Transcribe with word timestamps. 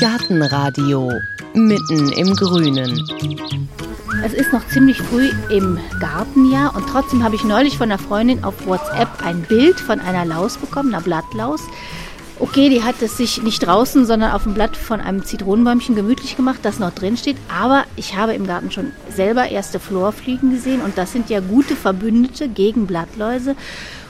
Gartenradio 0.00 1.12
mitten 1.54 2.12
im 2.12 2.34
Grünen. 2.34 3.02
Es 4.24 4.32
ist 4.32 4.52
noch 4.52 4.66
ziemlich 4.68 5.02
früh 5.02 5.30
im 5.50 5.78
Gartenjahr 6.00 6.74
und 6.76 6.86
trotzdem 6.88 7.22
habe 7.24 7.34
ich 7.34 7.44
neulich 7.44 7.76
von 7.76 7.90
einer 7.90 7.98
Freundin 7.98 8.44
auf 8.44 8.66
WhatsApp 8.66 9.08
ein 9.24 9.42
Bild 9.42 9.80
von 9.80 10.00
einer 10.00 10.24
Laus 10.24 10.56
bekommen, 10.56 10.94
einer 10.94 11.02
Blattlaus. 11.02 11.60
Okay, 12.40 12.68
die 12.68 12.84
hat 12.84 13.02
es 13.02 13.16
sich 13.16 13.42
nicht 13.42 13.66
draußen, 13.66 14.06
sondern 14.06 14.30
auf 14.30 14.44
dem 14.44 14.54
Blatt 14.54 14.76
von 14.76 15.00
einem 15.00 15.24
Zitronenbäumchen 15.24 15.96
gemütlich 15.96 16.36
gemacht, 16.36 16.60
das 16.62 16.78
noch 16.78 16.92
drin 16.92 17.16
steht. 17.16 17.36
Aber 17.48 17.84
ich 17.96 18.16
habe 18.16 18.34
im 18.34 18.46
Garten 18.46 18.70
schon 18.70 18.92
selber 19.12 19.48
erste 19.48 19.80
Florfliegen 19.80 20.50
gesehen 20.50 20.80
und 20.80 20.96
das 20.96 21.12
sind 21.12 21.30
ja 21.30 21.40
gute 21.40 21.74
Verbündete 21.74 22.48
gegen 22.48 22.86
Blattläuse. 22.86 23.56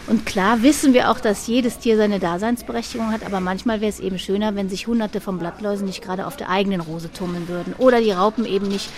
Und 0.09 0.25
klar 0.25 0.63
wissen 0.63 0.95
wir 0.95 1.11
auch, 1.11 1.21
dass 1.21 1.47
jedes 1.47 1.79
Tier 1.81 1.99
seine 1.99 2.19
Daseinsberechtigung 2.19 3.13
hat, 3.13 3.27
aber 3.27 3.41
manchmal 3.41 3.83
wäre 3.83 3.91
es 3.91 4.01
eben 4.01 4.19
schöner, 4.19 4.57
wenn 4.57 4.71
sich 4.71 4.87
hunderte 4.87 5.21
von 5.21 5.39
Blattläusen 5.39 5.87
nicht 5.87 6.03
gerade 6.03 6.27
auf 6.27 6.35
der 6.35 6.49
eigenen 6.49 6.81
Rose 6.81 7.13
tummeln 7.13 7.47
würden 7.47 7.75
oder 7.77 8.01
die 8.01 8.13
Raupen 8.13 8.47
eben 8.47 8.69
nicht 8.69 8.89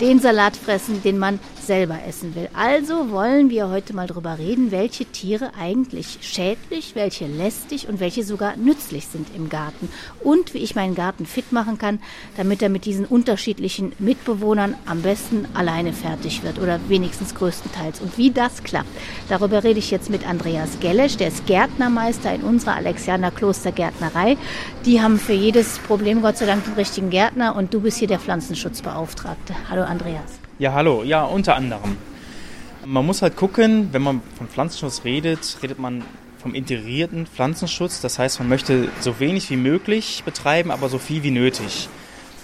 den 0.00 0.18
Salat 0.18 0.56
fressen, 0.56 1.02
den 1.02 1.18
man 1.18 1.38
selber 1.62 1.98
essen 2.06 2.34
will. 2.34 2.48
Also 2.54 3.10
wollen 3.10 3.48
wir 3.48 3.68
heute 3.68 3.94
mal 3.94 4.06
drüber 4.06 4.38
reden, 4.38 4.70
welche 4.70 5.04
Tiere 5.04 5.52
eigentlich 5.58 6.18
schädlich, 6.20 6.94
welche 6.94 7.26
lästig 7.26 7.88
und 7.88 7.98
welche 7.98 8.24
sogar 8.24 8.56
nützlich 8.56 9.06
sind 9.06 9.28
im 9.34 9.48
Garten 9.48 9.88
und 10.20 10.52
wie 10.52 10.58
ich 10.58 10.74
meinen 10.74 10.94
Garten 10.94 11.26
fit 11.26 11.52
machen 11.52 11.78
kann, 11.78 11.98
damit 12.36 12.60
er 12.60 12.68
mit 12.68 12.84
diesen 12.84 13.06
unterschiedlichen 13.06 13.92
Mitbewohnern 13.98 14.74
am 14.84 15.02
besten 15.02 15.46
alleine 15.54 15.92
fertig 15.92 16.42
wird 16.42 16.58
oder 16.58 16.78
wenigstens 16.88 17.34
größtenteils 17.34 18.00
und 18.00 18.18
wie 18.18 18.30
das 18.30 18.62
klappt. 18.62 18.90
Darüber 19.28 19.64
rede 19.64 19.78
ich 19.78 19.90
jetzt 19.90 20.10
mit 20.10 20.26
Andreas 20.56 20.80
Gellesch, 20.80 21.16
der 21.18 21.28
ist 21.28 21.44
Gärtnermeister 21.44 22.34
in 22.34 22.40
unserer 22.40 22.76
Alexianer 22.76 23.30
Klostergärtnerei. 23.30 24.38
Die 24.86 25.02
haben 25.02 25.18
für 25.18 25.34
jedes 25.34 25.78
Problem 25.80 26.22
Gott 26.22 26.38
sei 26.38 26.46
Dank 26.46 26.64
den 26.64 26.72
richtigen 26.72 27.10
Gärtner 27.10 27.54
und 27.54 27.74
du 27.74 27.82
bist 27.82 27.98
hier 27.98 28.08
der 28.08 28.18
Pflanzenschutzbeauftragte. 28.18 29.54
Hallo 29.68 29.82
Andreas. 29.82 30.40
Ja, 30.58 30.72
hallo. 30.72 31.02
Ja, 31.02 31.24
unter 31.24 31.56
anderem. 31.56 31.98
Man 32.86 33.04
muss 33.04 33.20
halt 33.20 33.36
gucken, 33.36 33.90
wenn 33.92 34.00
man 34.00 34.22
von 34.38 34.48
Pflanzenschutz 34.48 35.04
redet, 35.04 35.58
redet 35.62 35.78
man 35.78 36.02
vom 36.38 36.54
integrierten 36.54 37.26
Pflanzenschutz. 37.26 38.00
Das 38.00 38.18
heißt, 38.18 38.38
man 38.38 38.48
möchte 38.48 38.88
so 39.00 39.20
wenig 39.20 39.50
wie 39.50 39.58
möglich 39.58 40.22
betreiben, 40.24 40.70
aber 40.70 40.88
so 40.88 40.98
viel 40.98 41.22
wie 41.22 41.32
nötig. 41.32 41.90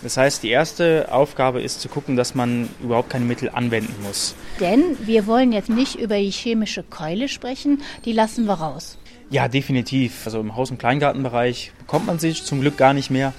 Das 0.02 0.16
heißt, 0.16 0.42
die 0.42 0.50
erste 0.50 1.08
Aufgabe 1.12 1.62
ist 1.62 1.80
zu 1.80 1.88
gucken, 1.88 2.16
dass 2.16 2.34
man 2.34 2.68
überhaupt 2.82 3.10
keine 3.10 3.24
Mittel 3.24 3.50
anwenden 3.50 3.94
muss. 4.02 4.34
Denn 4.58 4.96
wir 5.06 5.26
wollen 5.26 5.52
jetzt 5.52 5.68
nicht 5.68 5.94
über 5.94 6.16
die 6.16 6.30
chemische 6.30 6.82
Keule 6.82 7.28
sprechen, 7.28 7.82
die 8.04 8.12
lassen 8.12 8.46
wir 8.46 8.54
raus. 8.54 8.98
Ja, 9.30 9.48
definitiv. 9.48 10.26
Also 10.26 10.40
im 10.40 10.56
Haus- 10.56 10.70
und 10.70 10.78
Kleingartenbereich 10.78 11.72
bekommt 11.78 12.06
man 12.06 12.18
sich 12.18 12.44
zum 12.44 12.60
Glück 12.60 12.76
gar 12.76 12.92
nicht 12.92 13.10
mehr. 13.10 13.32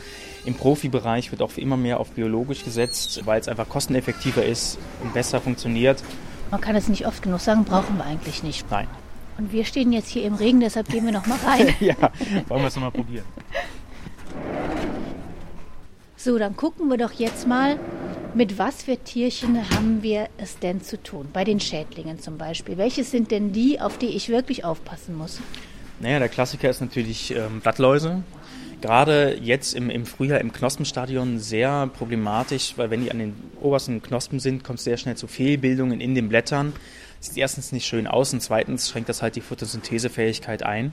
Im 0.46 0.56
Profibereich 0.56 1.32
wird 1.32 1.42
auch 1.42 1.56
immer 1.58 1.78
mehr 1.78 2.00
auf 2.00 2.12
biologisch 2.12 2.64
gesetzt, 2.64 3.22
weil 3.26 3.40
es 3.40 3.48
einfach 3.48 3.70
kosteneffektiver 3.70 4.44
ist 4.44 4.78
und 5.02 5.14
besser 5.14 5.40
funktioniert. 5.40 6.04
Man 6.52 6.62
kann 6.62 6.76
es 6.76 6.88
nicht 6.88 7.06
oft 7.06 7.22
genug 7.22 7.40
sagen, 7.40 7.64
brauchen 7.64 7.98
wir 7.98 8.06
eigentlich 8.06 8.44
nicht. 8.44 8.70
Nein. 8.72 8.88
Und 9.38 9.52
wir 9.52 9.66
stehen 9.66 9.92
jetzt 9.92 10.10
hier 10.10 10.24
im 10.24 10.36
Regen, 10.36 10.60
deshalb 10.60 10.90
gehen 10.90 11.06
wir 11.06 11.12
noch 11.12 11.26
mal 11.28 11.40
rein. 11.46 11.74
ja, 11.80 11.96
wollen 12.48 12.62
wir 12.62 12.68
es 12.68 12.76
noch 12.76 12.84
mal 12.84 12.92
probieren. 12.92 13.26
So, 16.24 16.38
dann 16.38 16.56
gucken 16.56 16.90
wir 16.90 16.96
doch 16.96 17.12
jetzt 17.12 17.50
mal, 17.50 17.78
mit 18.34 18.58
was 18.58 18.84
für 18.84 18.96
Tierchen 18.96 19.58
haben 19.72 20.04
wir 20.04 20.30
es 20.38 20.58
denn 20.58 20.82
zu 20.82 20.96
tun? 21.04 21.28
Bei 21.34 21.44
den 21.44 21.60
Schädlingen 21.60 22.18
zum 22.18 22.38
Beispiel. 22.38 22.78
Welche 22.78 23.04
sind 23.04 23.30
denn 23.30 23.52
die, 23.52 23.82
auf 23.82 23.98
die 23.98 24.06
ich 24.06 24.30
wirklich 24.30 24.64
aufpassen 24.64 25.18
muss? 25.18 25.42
Naja, 26.00 26.20
der 26.20 26.30
Klassiker 26.30 26.70
ist 26.70 26.80
natürlich 26.80 27.36
ähm, 27.36 27.60
Blattläuse 27.60 28.24
gerade 28.80 29.38
jetzt 29.42 29.74
im, 29.76 29.90
im 29.90 30.06
Frühjahr 30.06 30.42
im 30.42 30.52
Knospenstadion 30.52 31.40
sehr 31.40 31.88
problematisch, 31.88 32.74
weil 32.76 32.90
wenn 32.90 33.02
die 33.02 33.12
an 33.12 33.20
den 33.20 33.34
obersten 33.62 34.02
Knospen 34.02 34.40
sind, 34.40 34.66
kommt 34.66 34.80
es 34.80 34.84
sehr 34.84 34.98
schnell 34.98 35.16
zu 35.16 35.28
Fehlbildungen 35.28 36.02
in 36.02 36.16
den 36.16 36.28
Blättern. 36.28 36.74
Sieht 37.22 37.38
erstens 37.38 37.72
nicht 37.72 37.86
schön 37.86 38.08
aus 38.08 38.34
und 38.34 38.42
zweitens 38.42 38.90
schränkt 38.90 39.08
das 39.08 39.22
halt 39.22 39.38
die 39.38 39.42
Photosynthesefähigkeit 39.42 40.64
ein. 40.64 40.92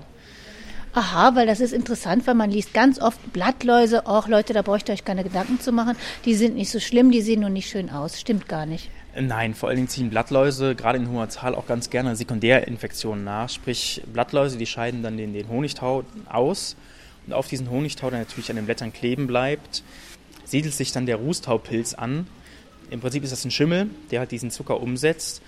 Aha, 0.93 1.37
weil 1.37 1.47
das 1.47 1.61
ist 1.61 1.73
interessant, 1.73 2.27
weil 2.27 2.35
man 2.35 2.51
liest 2.51 2.75
ganz 2.75 3.01
oft 3.01 3.33
Blattläuse, 3.33 4.07
auch 4.07 4.27
Leute, 4.27 4.53
da 4.53 4.63
bräucht 4.63 4.89
ihr 4.89 4.95
euch 4.95 5.05
keine 5.05 5.23
Gedanken 5.23 5.61
zu 5.61 5.71
machen, 5.71 5.97
die 6.25 6.35
sind 6.35 6.57
nicht 6.57 6.71
so 6.71 6.81
schlimm, 6.81 7.13
die 7.13 7.23
sehen 7.23 7.41
nur 7.41 7.51
nicht 7.51 7.69
schön 7.69 7.91
aus. 7.91 8.19
Stimmt 8.21 8.49
gar 8.49 8.67
nicht. 8.67 8.91
Nein, 9.19 9.55
vor 9.55 9.69
allen 9.69 9.77
Dingen 9.77 9.89
ziehen 9.89 10.11
Blattläuse 10.11 10.75
gerade 10.75 10.99
in 10.99 11.11
hoher 11.11 11.29
Zahl 11.29 11.55
auch 11.55 11.67
ganz 11.67 11.91
gerne 11.91 12.15
Sekundärinfektionen 12.17 13.25
nach. 13.25 13.49
Sprich, 13.49 14.03
Blattläuse, 14.13 14.59
die 14.59 14.67
scheiden 14.67 15.03
dann 15.03 15.17
den, 15.17 15.33
den 15.33 15.49
Honigtau 15.49 16.05
aus 16.29 16.77
und 17.27 17.33
auf 17.33 17.49
diesen 17.49 17.71
Honigtau, 17.71 18.11
der 18.11 18.21
natürlich 18.21 18.51
an 18.51 18.57
den 18.57 18.67
Blättern 18.67 18.93
kleben 18.93 19.27
bleibt, 19.27 19.83
siedelt 20.45 20.75
sich 20.75 20.93
dann 20.93 21.07
der 21.07 21.17
Rußtaupilz 21.17 21.95
an. 21.95 22.27
Im 22.91 23.01
Prinzip 23.01 23.23
ist 23.23 23.33
das 23.33 23.45
ein 23.45 23.51
Schimmel, 23.53 23.91
der 24.11 24.21
halt 24.21 24.33
diesen 24.33 24.51
Zucker 24.51 24.81
umsetzt 24.81 25.43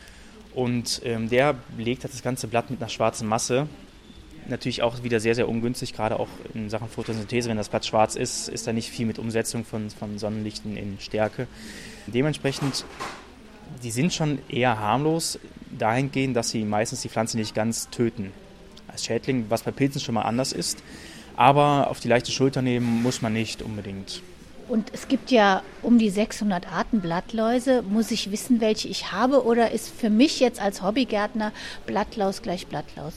und 0.55 1.01
ähm, 1.05 1.29
der 1.29 1.55
belegt 1.77 2.05
halt 2.05 2.13
das 2.13 2.23
ganze 2.23 2.47
Blatt 2.47 2.71
mit 2.71 2.81
einer 2.81 2.89
schwarzen 2.89 3.27
Masse. 3.29 3.69
Natürlich 4.49 4.83
auch 4.83 5.03
wieder 5.03 5.21
sehr, 5.21 5.35
sehr 5.35 5.49
ungünstig, 5.49 5.93
gerade 5.93 6.19
auch 6.19 6.29
in 6.55 6.69
Sachen 6.69 6.89
Photosynthese. 6.89 7.49
Wenn 7.49 7.57
das 7.57 7.69
Blatt 7.69 7.87
schwarz 7.87 8.17
ist, 8.17 8.49
ist 8.49 8.67
da 8.67 8.73
nicht 8.73 8.91
viel 8.91 9.07
mit 9.07 9.19
Umsetzung 9.19 9.65
von, 9.65 9.91
von 9.91 10.19
Sonnenlicht 10.19 10.65
in 10.65 10.99
Stärke. 11.01 11.47
Dementsprechend, 12.07 12.85
die 13.83 13.91
sind 13.91 14.13
schon 14.13 14.39
eher 14.49 14.81
harmlos 14.81 15.39
dahingehend, 15.79 16.37
dass 16.37 16.51
sie 16.51 16.65
meistens 16.65 17.03
die 17.03 17.09
Pflanze 17.09 17.37
nicht 17.37 17.55
ganz 17.55 17.89
töten. 17.91 18.33
Als 18.89 19.05
Schädling, 19.05 19.47
was 19.49 19.63
bei 19.63 19.71
Pilzen 19.71 20.01
schon 20.01 20.15
mal 20.15 20.23
anders 20.23 20.53
ist. 20.53 20.83
Aber 21.37 21.89
auf 21.89 22.01
die 22.01 22.09
leichte 22.09 22.33
Schulter 22.33 22.63
nehmen 22.63 23.03
muss 23.03 23.23
man 23.23 23.33
nicht 23.33 23.63
unbedingt. 23.63 24.23
Und 24.69 24.91
es 24.93 25.09
gibt 25.09 25.31
ja 25.31 25.63
um 25.83 25.99
die 25.99 26.11
600 26.11 26.71
Arten 26.71 27.01
Blattläuse. 27.01 27.83
Muss 27.83 28.11
ich 28.11 28.31
wissen, 28.31 28.61
welche 28.61 28.89
ich 28.89 29.13
habe? 29.13 29.45
Oder 29.45 29.71
ist 29.71 29.89
für 29.89 30.11
mich 30.11 30.41
jetzt 30.41 30.61
als 30.61 30.83
Hobbygärtner 30.83 31.53
Blattlaus 31.87 32.43
gleich 32.43 32.67
Blattlaus? 32.67 33.15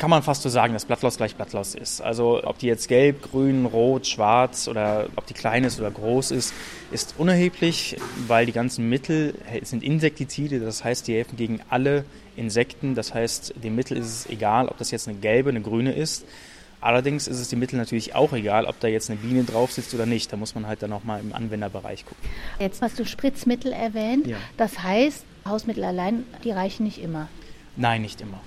Kann 0.00 0.08
man 0.08 0.22
fast 0.22 0.40
so 0.40 0.48
sagen, 0.48 0.72
dass 0.72 0.86
Blattlaus 0.86 1.18
gleich 1.18 1.36
Blattlaus 1.36 1.74
ist. 1.74 2.00
Also 2.00 2.42
ob 2.42 2.56
die 2.56 2.66
jetzt 2.66 2.88
gelb, 2.88 3.30
grün, 3.30 3.66
rot, 3.66 4.06
schwarz 4.06 4.66
oder 4.66 5.10
ob 5.14 5.26
die 5.26 5.34
klein 5.34 5.62
ist 5.62 5.78
oder 5.78 5.90
groß 5.90 6.30
ist, 6.30 6.54
ist 6.90 7.16
unerheblich, 7.18 7.98
weil 8.26 8.46
die 8.46 8.52
ganzen 8.52 8.88
Mittel 8.88 9.34
sind 9.60 9.82
Insektizide, 9.82 10.58
das 10.58 10.82
heißt, 10.84 11.06
die 11.06 11.16
helfen 11.16 11.36
gegen 11.36 11.60
alle 11.68 12.06
Insekten. 12.34 12.94
Das 12.94 13.12
heißt, 13.12 13.62
dem 13.62 13.74
Mittel 13.74 13.98
ist 13.98 14.06
es 14.06 14.26
egal, 14.30 14.68
ob 14.68 14.78
das 14.78 14.90
jetzt 14.90 15.06
eine 15.06 15.18
gelbe, 15.18 15.50
eine 15.50 15.60
grüne 15.60 15.92
ist. 15.92 16.24
Allerdings 16.80 17.28
ist 17.28 17.38
es 17.38 17.50
dem 17.50 17.58
Mittel 17.58 17.76
natürlich 17.76 18.14
auch 18.14 18.32
egal, 18.32 18.64
ob 18.64 18.80
da 18.80 18.88
jetzt 18.88 19.10
eine 19.10 19.18
Biene 19.18 19.44
drauf 19.44 19.70
sitzt 19.70 19.92
oder 19.92 20.06
nicht. 20.06 20.32
Da 20.32 20.38
muss 20.38 20.54
man 20.54 20.66
halt 20.66 20.80
dann 20.82 20.88
nochmal 20.88 21.20
im 21.20 21.34
Anwenderbereich 21.34 22.06
gucken. 22.06 22.26
Jetzt 22.58 22.80
hast 22.80 22.98
du 22.98 23.04
Spritzmittel 23.04 23.70
erwähnt. 23.74 24.26
Ja. 24.26 24.38
Das 24.56 24.82
heißt, 24.82 25.26
Hausmittel 25.46 25.84
allein, 25.84 26.24
die 26.42 26.52
reichen 26.52 26.84
nicht 26.84 27.02
immer. 27.02 27.28
Nein, 27.76 28.00
nicht 28.00 28.22
immer. 28.22 28.40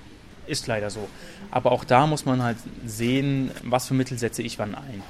Ist 0.46 0.66
leider 0.66 0.90
so. 0.90 1.08
Aber 1.50 1.72
auch 1.72 1.84
da 1.84 2.06
muss 2.06 2.24
man 2.24 2.42
halt 2.42 2.58
sehen, 2.84 3.50
was 3.62 3.88
für 3.88 3.94
Mittel 3.94 4.18
setze 4.18 4.42
ich 4.42 4.58
wann 4.58 4.74
ein. 4.74 5.02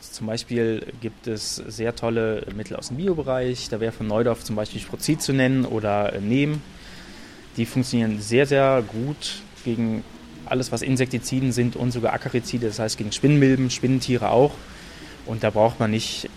Zum 0.00 0.26
Beispiel 0.26 0.92
gibt 1.00 1.26
es 1.26 1.56
sehr 1.56 1.96
tolle 1.96 2.46
Mittel 2.54 2.76
aus 2.76 2.88
dem 2.88 2.98
Biobereich. 2.98 3.68
Da 3.70 3.80
wäre 3.80 3.92
von 3.92 4.06
Neudorf 4.06 4.44
zum 4.44 4.56
Beispiel 4.56 4.80
Sprozid 4.80 5.22
zu 5.22 5.32
nennen 5.32 5.64
oder 5.64 6.20
Neem. 6.20 6.60
Die 7.56 7.64
funktionieren 7.64 8.20
sehr, 8.20 8.46
sehr 8.46 8.82
gut 8.86 9.40
gegen 9.64 10.04
alles, 10.44 10.72
was 10.72 10.82
Insektiziden 10.82 11.52
sind 11.52 11.76
und 11.76 11.92
sogar 11.92 12.12
Akarizide, 12.12 12.66
das 12.66 12.78
heißt 12.78 12.98
gegen 12.98 13.12
Spinnmilben, 13.12 13.70
Spinnentiere 13.70 14.30
auch. 14.30 14.52
Und 15.24 15.44
da 15.44 15.50
braucht 15.50 15.80
man 15.80 15.90
nicht 15.90 16.28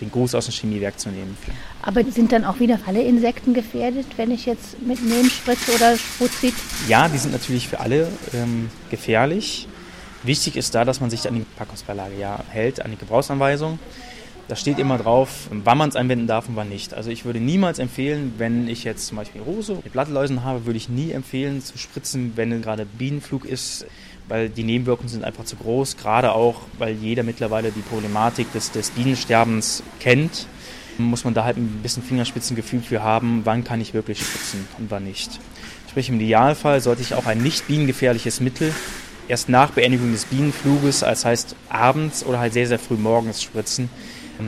den 0.00 0.10
Gruß 0.10 0.34
aus 0.34 0.46
dem 0.46 0.52
Chemiewerk 0.52 0.98
zu 0.98 1.10
nehmen. 1.10 1.36
Aber 1.82 2.02
sind 2.04 2.32
dann 2.32 2.44
auch 2.44 2.60
wieder 2.60 2.78
alle 2.86 3.02
Insekten 3.02 3.54
gefährdet, 3.54 4.06
wenn 4.16 4.30
ich 4.30 4.46
jetzt 4.46 4.80
mit 4.82 5.02
Neem 5.04 5.28
spritze 5.28 5.74
oder 5.74 5.96
Spruzid? 5.96 6.54
Ja, 6.88 7.08
die 7.08 7.18
sind 7.18 7.32
natürlich 7.32 7.68
für 7.68 7.80
alle 7.80 8.08
ähm, 8.34 8.70
gefährlich. 8.90 9.68
Wichtig 10.22 10.56
ist 10.56 10.74
da, 10.74 10.84
dass 10.84 11.00
man 11.00 11.10
sich 11.10 11.26
an 11.26 11.34
die 11.34 11.46
Packungsbeilage 11.56 12.18
ja, 12.18 12.40
hält, 12.48 12.82
an 12.82 12.90
die 12.90 12.98
Gebrauchsanweisung. 12.98 13.78
Da 14.48 14.56
steht 14.56 14.80
immer 14.80 14.98
drauf, 14.98 15.46
wann 15.50 15.78
man 15.78 15.90
es 15.90 15.96
anwenden 15.96 16.26
darf 16.26 16.48
und 16.48 16.56
wann 16.56 16.68
nicht. 16.68 16.92
Also 16.92 17.10
ich 17.10 17.24
würde 17.24 17.38
niemals 17.38 17.78
empfehlen, 17.78 18.34
wenn 18.36 18.66
ich 18.66 18.82
jetzt 18.82 19.06
zum 19.06 19.16
Beispiel 19.16 19.40
Rose 19.40 19.78
mit 19.84 19.92
Blattläusen 19.92 20.42
habe, 20.42 20.66
würde 20.66 20.76
ich 20.76 20.88
nie 20.88 21.12
empfehlen 21.12 21.62
zu 21.62 21.78
spritzen, 21.78 22.32
wenn 22.34 22.60
gerade 22.60 22.84
Bienenflug 22.84 23.44
ist, 23.44 23.86
weil 24.30 24.48
die 24.48 24.62
Nebenwirkungen 24.62 25.08
sind 25.08 25.24
einfach 25.24 25.44
zu 25.44 25.56
groß. 25.56 25.96
Gerade 25.96 26.32
auch, 26.32 26.62
weil 26.78 26.94
jeder 26.94 27.22
mittlerweile 27.22 27.72
die 27.72 27.80
Problematik 27.80 28.50
des, 28.52 28.70
des 28.70 28.90
Bienensterbens 28.90 29.82
kennt, 29.98 30.46
muss 30.96 31.24
man 31.24 31.34
da 31.34 31.44
halt 31.44 31.56
ein 31.56 31.80
bisschen 31.82 32.02
Fingerspitzengefühl 32.02 32.80
für 32.80 33.02
haben, 33.02 33.42
wann 33.44 33.64
kann 33.64 33.80
ich 33.80 33.92
wirklich 33.92 34.20
spritzen 34.20 34.66
und 34.78 34.90
wann 34.90 35.04
nicht. 35.04 35.40
Sprich, 35.88 36.08
im 36.08 36.16
Idealfall 36.16 36.80
sollte 36.80 37.02
ich 37.02 37.14
auch 37.14 37.26
ein 37.26 37.38
nicht 37.42 37.66
bienengefährliches 37.66 38.40
Mittel 38.40 38.72
erst 39.26 39.48
nach 39.48 39.70
Beendigung 39.70 40.12
des 40.12 40.24
Bienenfluges, 40.26 41.00
das 41.00 41.24
heißt 41.24 41.56
abends 41.68 42.24
oder 42.24 42.38
halt 42.38 42.52
sehr, 42.52 42.66
sehr 42.66 42.78
früh 42.78 42.96
morgens 42.96 43.42
spritzen, 43.42 43.88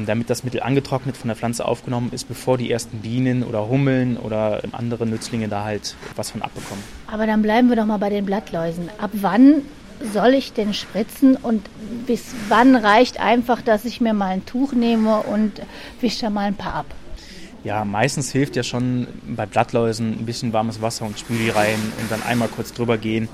damit 0.07 0.31
das 0.31 0.45
Mittel 0.45 0.63
angetrocknet 0.63 1.17
von 1.17 1.29
der 1.29 1.37
Pflanze 1.37 1.65
aufgenommen 1.65 2.11
ist, 2.13 2.29
bevor 2.29 2.59
die 2.59 2.71
ersten 2.71 2.99
Bienen 2.99 3.43
oder 3.43 3.69
Hummeln 3.69 4.17
oder 4.17 4.63
andere 4.73 5.07
Nützlinge 5.07 5.49
da 5.49 5.65
halt 5.65 5.97
was 6.17 6.31
von 6.31 6.43
abbekommen. 6.43 6.83
Aber 7.07 7.27
dann 7.27 7.43
bleiben 7.43 7.69
wir 7.69 7.77
doch 7.77 7.87
mal 7.87 7.99
bei 7.99 8.11
den 8.11 8.25
Blattläusen. 8.25 8.89
Ab 8.99 9.11
wann 9.15 9.63
soll 10.13 10.35
ich 10.35 10.53
denn 10.53 10.75
spritzen 10.75 11.37
und 11.37 11.69
bis 12.07 12.35
wann 12.49 12.75
reicht 12.75 13.21
einfach, 13.21 13.63
dass 13.63 13.85
ich 13.85 14.01
mir 14.01 14.15
mal 14.15 14.31
ein 14.31 14.47
Tuch 14.47 14.73
nehme 14.73 15.21
und 15.21 15.63
wische 16.01 16.23
da 16.23 16.31
mal 16.31 16.47
ein 16.47 16.55
paar 16.57 16.75
ab? 16.75 16.87
Ja, 17.65 17.85
meistens 17.85 18.33
hilft 18.33 18.57
ja 18.57 18.65
schon 18.65 19.07
bei 19.25 19.47
Blattläusen 19.47 20.19
ein 20.19 20.27
bisschen 20.27 20.53
warmes 20.53 20.83
Wasser 20.83 21.07
und 21.07 21.19
Spüli 21.19 21.51
rein 21.51 21.79
und 22.01 22.11
dann 22.11 22.23
einmal 22.25 22.49
kurz 22.49 22.73
drüber 22.73 22.99
gehen 22.99 23.29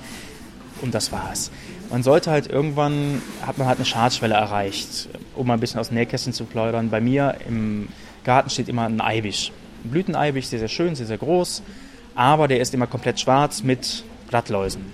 und 0.82 0.94
das 0.94 1.12
war's. 1.12 1.50
Man 1.90 2.02
sollte 2.02 2.31
halt 2.31 2.49
irgendwann, 2.49 3.23
hat 3.46 3.56
man 3.56 3.67
halt 3.67 3.79
eine 3.79 3.87
Schadschwelle 3.87 4.35
erreicht, 4.35 5.08
um 5.35 5.46
mal 5.46 5.55
ein 5.55 5.61
bisschen 5.61 5.81
aus 5.81 5.88
dem 5.88 5.96
Nähkästchen 5.96 6.35
zu 6.35 6.44
plaudern. 6.44 6.90
Bei 6.90 7.00
mir 7.00 7.37
im 7.49 7.88
Garten 8.25 8.50
steht 8.50 8.69
immer 8.69 8.85
ein 8.85 9.00
Eibisch. 9.00 9.52
Ein 9.85 9.90
Blüteneibisch, 9.90 10.46
sehr, 10.46 10.58
sehr 10.58 10.69
schön, 10.69 10.94
sehr, 10.94 11.06
sehr 11.06 11.17
groß, 11.17 11.62
aber 12.14 12.46
der 12.46 12.61
ist 12.61 12.75
immer 12.75 12.87
komplett 12.87 13.20
schwarz 13.20 13.62
mit 13.62 14.05
Blattläusen. 14.29 14.93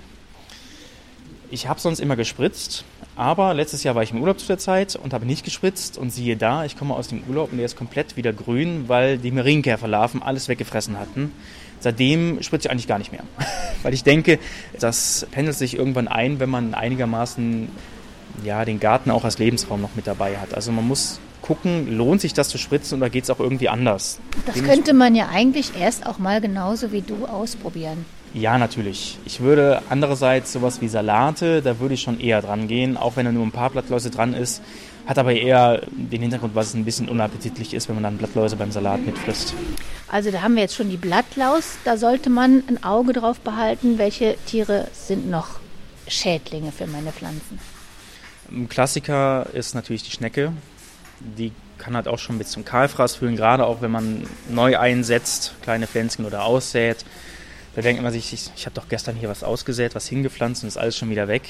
Ich 1.50 1.66
habe 1.68 1.80
sonst 1.80 1.98
immer 1.98 2.14
gespritzt, 2.16 2.84
aber 3.16 3.54
letztes 3.54 3.84
Jahr 3.84 3.94
war 3.94 4.02
ich 4.02 4.10
im 4.10 4.20
Urlaub 4.20 4.40
zu 4.40 4.46
der 4.46 4.58
Zeit 4.58 4.96
und 4.96 5.12
habe 5.12 5.24
nicht 5.26 5.44
gespritzt 5.44 5.98
und 5.98 6.10
siehe 6.10 6.36
da, 6.36 6.64
ich 6.64 6.76
komme 6.76 6.94
aus 6.94 7.08
dem 7.08 7.22
Urlaub 7.28 7.52
und 7.52 7.58
der 7.58 7.66
ist 7.66 7.76
komplett 7.76 8.16
wieder 8.16 8.32
grün, 8.32 8.84
weil 8.88 9.18
die 9.18 9.30
Marienkäferlarven 9.30 10.22
alles 10.22 10.48
weggefressen 10.48 10.98
hatten. 10.98 11.32
Seitdem 11.80 12.42
spritze 12.42 12.68
ich 12.68 12.70
eigentlich 12.72 12.88
gar 12.88 12.98
nicht 12.98 13.12
mehr, 13.12 13.22
weil 13.82 13.94
ich 13.94 14.02
denke, 14.02 14.38
das 14.80 15.26
pendelt 15.30 15.56
sich 15.56 15.76
irgendwann 15.76 16.08
ein, 16.08 16.40
wenn 16.40 16.50
man 16.50 16.74
einigermaßen 16.74 17.68
ja, 18.42 18.64
den 18.64 18.80
Garten 18.80 19.10
auch 19.10 19.24
als 19.24 19.38
Lebensraum 19.38 19.80
noch 19.80 19.94
mit 19.94 20.06
dabei 20.06 20.38
hat. 20.38 20.54
Also 20.54 20.72
man 20.72 20.86
muss 20.86 21.20
gucken, 21.40 21.96
lohnt 21.96 22.20
sich 22.20 22.32
das 22.32 22.48
zu 22.48 22.58
spritzen 22.58 22.98
oder 22.98 23.10
geht 23.10 23.24
es 23.24 23.30
auch 23.30 23.38
irgendwie 23.38 23.68
anders? 23.68 24.18
Das 24.46 24.62
könnte 24.62 24.94
man 24.94 25.14
ja 25.14 25.28
eigentlich 25.28 25.72
erst 25.78 26.06
auch 26.06 26.18
mal 26.18 26.40
genauso 26.40 26.90
wie 26.90 27.02
du 27.02 27.26
ausprobieren. 27.26 28.06
Ja, 28.34 28.58
natürlich. 28.58 29.16
Ich 29.24 29.40
würde 29.40 29.80
andererseits 29.88 30.52
sowas 30.52 30.80
wie 30.80 30.88
Salate, 30.88 31.62
da 31.62 31.78
würde 31.78 31.94
ich 31.94 32.02
schon 32.02 32.18
eher 32.18 32.42
dran 32.42 32.66
gehen, 32.66 32.96
auch 32.96 33.16
wenn 33.16 33.24
da 33.26 33.32
nur 33.32 33.46
ein 33.46 33.52
paar 33.52 33.70
Blattläuse 33.70 34.10
dran 34.10 34.34
ist. 34.34 34.60
Hat 35.06 35.18
aber 35.18 35.34
eher 35.34 35.82
den 35.92 36.20
Hintergrund, 36.20 36.56
was 36.56 36.68
es 36.68 36.74
ein 36.74 36.84
bisschen 36.84 37.08
unappetitlich 37.08 37.74
ist, 37.74 37.88
wenn 37.88 37.94
man 37.94 38.02
dann 38.02 38.18
Blattläuse 38.18 38.56
beim 38.56 38.72
Salat 38.72 39.06
mitfrisst. 39.06 39.54
Also 40.08 40.32
da 40.32 40.42
haben 40.42 40.56
wir 40.56 40.62
jetzt 40.62 40.74
schon 40.74 40.90
die 40.90 40.96
Blattlaus. 40.96 41.76
Da 41.84 41.96
sollte 41.96 42.28
man 42.28 42.64
ein 42.66 42.82
Auge 42.82 43.12
drauf 43.12 43.38
behalten, 43.38 43.98
welche 43.98 44.36
Tiere 44.46 44.88
sind 44.92 45.30
noch 45.30 45.60
Schädlinge 46.08 46.72
für 46.72 46.88
meine 46.88 47.12
Pflanzen. 47.12 47.60
Ein 48.50 48.68
Klassiker 48.68 49.46
ist 49.52 49.76
natürlich 49.76 50.02
die 50.02 50.10
Schnecke. 50.10 50.52
Die 51.20 51.52
kann 51.78 51.94
halt 51.94 52.08
auch 52.08 52.18
schon 52.18 52.38
bis 52.38 52.50
zum 52.50 52.64
Kahlfraß 52.64 53.16
führen, 53.16 53.36
gerade 53.36 53.64
auch 53.64 53.80
wenn 53.80 53.90
man 53.90 54.26
neu 54.48 54.78
einsetzt, 54.78 55.54
kleine 55.62 55.86
Pflänzchen 55.86 56.24
oder 56.24 56.44
aussät. 56.44 57.04
Da 57.74 57.82
denkt 57.82 58.02
man 58.02 58.12
sich, 58.12 58.32
ich, 58.32 58.50
ich 58.56 58.66
habe 58.66 58.74
doch 58.74 58.88
gestern 58.88 59.16
hier 59.16 59.28
was 59.28 59.42
ausgesät, 59.42 59.94
was 59.94 60.06
hingepflanzt 60.06 60.62
und 60.62 60.68
ist 60.68 60.76
alles 60.76 60.96
schon 60.96 61.10
wieder 61.10 61.28
weg. 61.28 61.42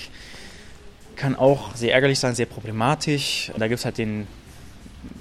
Kann 1.17 1.37
auch 1.37 1.75
sehr 1.75 1.93
ärgerlich 1.93 2.19
sein, 2.19 2.35
sehr 2.35 2.47
problematisch. 2.47 3.53
Da 3.56 3.69
gibt 3.69 3.79
es 3.79 3.85
halt 3.85 3.99
den 3.99 4.26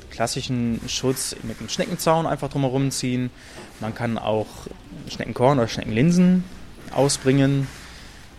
klassischen 0.10 0.80
Schutz 0.88 1.36
mit 1.44 1.60
einem 1.60 1.70
Schneckenzaun 1.70 2.26
einfach 2.26 2.50
drumherum 2.50 2.92
ziehen. 2.92 3.32
Man 3.80 3.94
kann 3.94 4.18
auch 4.18 4.48
Schneckenkorn 5.10 5.60
oder 5.60 5.68
Schneckenlinsen 5.68 6.44
ausbringen. 6.94 7.68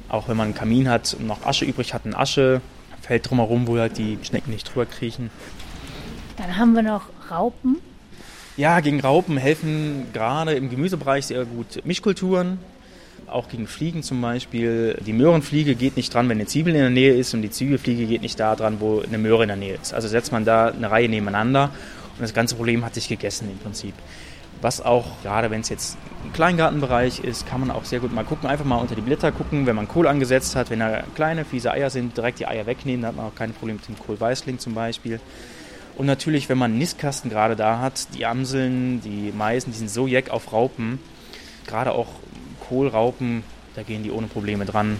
Auch 0.08 0.28
wenn 0.28 0.36
man 0.36 0.46
einen 0.46 0.54
Kamin 0.54 0.88
hat 0.88 1.14
und 1.14 1.26
noch 1.26 1.44
Asche 1.44 1.64
übrig 1.64 1.92
hat, 1.92 2.04
ein 2.04 2.14
Aschefeld 2.14 2.62
drumherum, 3.28 3.66
wo 3.66 3.78
halt 3.78 3.98
die 3.98 4.18
Schnecken 4.22 4.52
nicht 4.52 4.72
drüber 4.72 4.86
kriechen. 4.86 5.30
Dann 6.36 6.56
haben 6.56 6.74
wir 6.74 6.82
noch 6.82 7.02
Raupen. 7.30 7.78
Ja, 8.56 8.78
gegen 8.78 9.00
Raupen 9.00 9.36
helfen 9.36 10.06
gerade 10.12 10.52
im 10.52 10.70
Gemüsebereich 10.70 11.26
sehr 11.26 11.44
gut 11.44 11.84
Mischkulturen. 11.84 12.60
Auch 13.26 13.48
gegen 13.48 13.66
Fliegen 13.66 14.04
zum 14.04 14.20
Beispiel. 14.20 14.96
Die 15.04 15.12
Möhrenfliege 15.12 15.74
geht 15.74 15.96
nicht 15.96 16.14
dran, 16.14 16.28
wenn 16.28 16.38
eine 16.38 16.46
Zwiebel 16.46 16.72
in 16.72 16.80
der 16.80 16.90
Nähe 16.90 17.14
ist 17.14 17.34
und 17.34 17.42
die 17.42 17.50
Zwiebelfliege 17.50 18.06
geht 18.06 18.22
nicht 18.22 18.38
da 18.38 18.54
dran, 18.54 18.76
wo 18.78 19.00
eine 19.00 19.18
Möhre 19.18 19.42
in 19.42 19.48
der 19.48 19.56
Nähe 19.56 19.74
ist. 19.82 19.92
Also 19.92 20.06
setzt 20.06 20.30
man 20.30 20.44
da 20.44 20.68
eine 20.68 20.88
Reihe 20.88 21.08
nebeneinander 21.08 21.70
und 22.16 22.22
das 22.22 22.32
ganze 22.32 22.54
Problem 22.54 22.84
hat 22.84 22.94
sich 22.94 23.08
gegessen 23.08 23.50
im 23.50 23.58
Prinzip. 23.58 23.94
Was 24.60 24.80
auch, 24.80 25.20
gerade 25.24 25.50
wenn 25.50 25.62
es 25.62 25.68
jetzt 25.68 25.98
ein 26.24 26.32
Kleingartenbereich 26.32 27.24
ist, 27.24 27.48
kann 27.48 27.58
man 27.58 27.72
auch 27.72 27.84
sehr 27.84 27.98
gut 27.98 28.14
mal 28.14 28.24
gucken, 28.24 28.48
einfach 28.48 28.64
mal 28.64 28.76
unter 28.76 28.94
die 28.94 29.00
Blätter 29.00 29.32
gucken, 29.32 29.66
wenn 29.66 29.74
man 29.74 29.88
Kohl 29.88 30.06
angesetzt 30.06 30.54
hat, 30.54 30.70
wenn 30.70 30.78
da 30.78 31.02
kleine, 31.16 31.44
fiese 31.44 31.72
Eier 31.72 31.90
sind, 31.90 32.16
direkt 32.16 32.38
die 32.38 32.46
Eier 32.46 32.66
wegnehmen, 32.66 33.02
dann 33.02 33.08
hat 33.08 33.16
man 33.16 33.26
auch 33.26 33.34
keine 33.34 33.52
Probleme 33.52 33.80
mit 33.80 33.88
dem 33.88 33.98
Kohlweißling 33.98 34.60
zum 34.60 34.74
Beispiel. 34.74 35.18
Und 35.96 36.06
natürlich, 36.06 36.48
wenn 36.48 36.58
man 36.58 36.72
einen 36.72 36.78
Nistkasten 36.78 37.30
gerade 37.30 37.56
da 37.56 37.78
hat, 37.78 38.08
die 38.14 38.26
Amseln, 38.26 39.00
die 39.00 39.32
Meisen, 39.36 39.72
die 39.72 39.78
sind 39.78 39.90
so 39.90 40.06
jeck 40.06 40.30
auf 40.30 40.52
Raupen. 40.52 40.98
Gerade 41.66 41.92
auch 41.92 42.08
Kohlraupen, 42.68 43.44
da 43.76 43.82
gehen 43.82 44.02
die 44.02 44.10
ohne 44.10 44.26
Probleme 44.26 44.64
dran. 44.64 44.96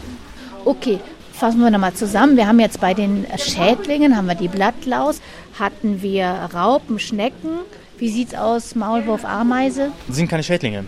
Okay, 0.65 1.01
fassen 1.33 1.61
wir 1.61 1.71
nochmal 1.71 1.95
zusammen. 1.95 2.37
Wir 2.37 2.47
haben 2.47 2.61
jetzt 2.61 2.81
bei 2.81 2.95
den 2.95 3.27
Schädlingen, 3.37 4.17
haben 4.17 4.27
wir 4.27 4.35
die 4.35 4.49
Blattlaus, 4.49 5.21
hatten 5.59 6.01
wir 6.01 6.27
Raupen, 6.55 6.99
Schnecken. 6.99 7.59
Wie 7.99 8.09
sieht 8.09 8.29
es 8.29 8.35
aus, 8.35 8.75
Maulwurf, 8.75 9.25
Ameise? 9.25 9.93
Das 10.07 10.17
sind 10.17 10.29
keine 10.29 10.43
Schädlinge. 10.43 10.85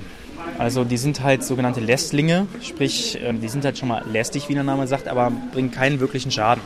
Also 0.59 0.85
die 0.85 0.97
sind 0.97 1.23
halt 1.23 1.45
sogenannte 1.45 1.81
Lästlinge, 1.81 2.47
sprich, 2.63 3.19
ähm, 3.23 3.41
die 3.41 3.49
sind 3.49 3.65
halt 3.65 3.77
schon 3.79 3.89
mal 3.89 4.03
lästig, 4.11 4.49
wie 4.49 4.55
der 4.55 4.63
Name 4.63 4.87
sagt, 4.87 5.09
aber 5.09 5.33
bringen 5.53 5.71
keinen 5.71 6.01
wirklichen 6.01 6.31
Schaden. 6.31 6.63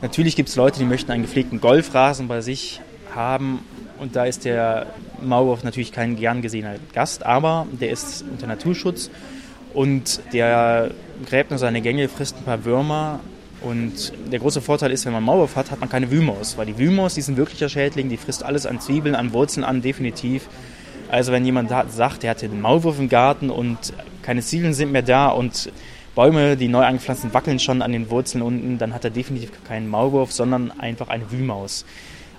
Natürlich 0.00 0.36
gibt 0.36 0.48
es 0.48 0.54
Leute, 0.54 0.78
die 0.78 0.84
möchten 0.84 1.10
einen 1.10 1.22
gepflegten 1.22 1.60
Golfrasen 1.60 2.28
bei 2.28 2.40
sich 2.40 2.80
haben. 3.14 3.60
Und 3.98 4.14
da 4.14 4.24
ist 4.26 4.44
der 4.44 4.86
Maulwurf 5.20 5.64
natürlich 5.64 5.90
kein 5.90 6.14
gern 6.14 6.40
gesehener 6.40 6.76
Gast, 6.92 7.26
aber 7.26 7.66
der 7.72 7.90
ist 7.90 8.24
unter 8.30 8.46
Naturschutz. 8.46 9.10
Und 9.74 10.20
der 10.32 10.92
gräbt 11.26 11.50
nur 11.50 11.58
seine 11.58 11.80
Gänge, 11.80 12.08
frisst 12.08 12.36
ein 12.36 12.44
paar 12.44 12.64
Würmer. 12.64 13.18
Und 13.60 14.12
der 14.30 14.38
große 14.38 14.60
Vorteil 14.60 14.92
ist, 14.92 15.04
wenn 15.04 15.12
man 15.12 15.24
Maulwurf 15.24 15.56
hat, 15.56 15.72
hat 15.72 15.80
man 15.80 15.88
keine 15.88 16.12
Wühlmaus, 16.12 16.56
weil 16.56 16.66
die 16.66 16.78
Wühlmaus, 16.78 17.14
die 17.14 17.22
sind 17.22 17.36
wirklicher 17.36 17.68
Schädling, 17.68 18.08
die 18.08 18.16
frisst 18.16 18.44
alles 18.44 18.66
an 18.66 18.80
Zwiebeln, 18.80 19.16
an 19.16 19.32
Wurzeln 19.32 19.64
an, 19.64 19.82
definitiv. 19.82 20.48
Also 21.10 21.32
wenn 21.32 21.44
jemand 21.44 21.70
sagt, 21.90 22.22
der 22.22 22.30
hat 22.30 22.44
einen 22.44 22.60
Maulwurf 22.60 23.00
im 23.00 23.08
Garten 23.08 23.50
und 23.50 23.92
keine 24.22 24.42
Zwiebeln 24.42 24.74
sind 24.74 24.92
mehr 24.92 25.02
da 25.02 25.28
und 25.28 25.72
Bäume, 26.18 26.56
die 26.56 26.66
neu 26.66 26.82
angepflanzt 26.82 27.32
wackeln 27.32 27.60
schon 27.60 27.80
an 27.80 27.92
den 27.92 28.10
Wurzeln 28.10 28.42
unten, 28.42 28.76
dann 28.76 28.92
hat 28.92 29.04
er 29.04 29.10
definitiv 29.10 29.52
keinen 29.62 29.86
Maulwurf, 29.86 30.32
sondern 30.32 30.72
einfach 30.72 31.06
eine 31.06 31.30
Wühlmaus. 31.30 31.84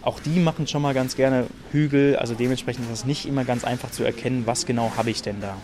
Auch 0.01 0.19
die 0.19 0.41
machen 0.41 0.67
schon 0.67 0.81
mal 0.81 0.93
ganz 0.93 1.15
gerne 1.15 1.47
Hügel, 1.71 2.17
also 2.17 2.33
dementsprechend 2.33 2.87
ist 2.87 2.91
es 2.91 3.05
nicht 3.05 3.25
immer 3.25 3.45
ganz 3.45 3.63
einfach 3.63 3.89
zu 3.89 4.03
erkennen, 4.03 4.43
was 4.45 4.65
genau 4.65 4.91
habe 4.97 5.11
ich 5.11 5.21
denn 5.21 5.39
da. 5.39 5.55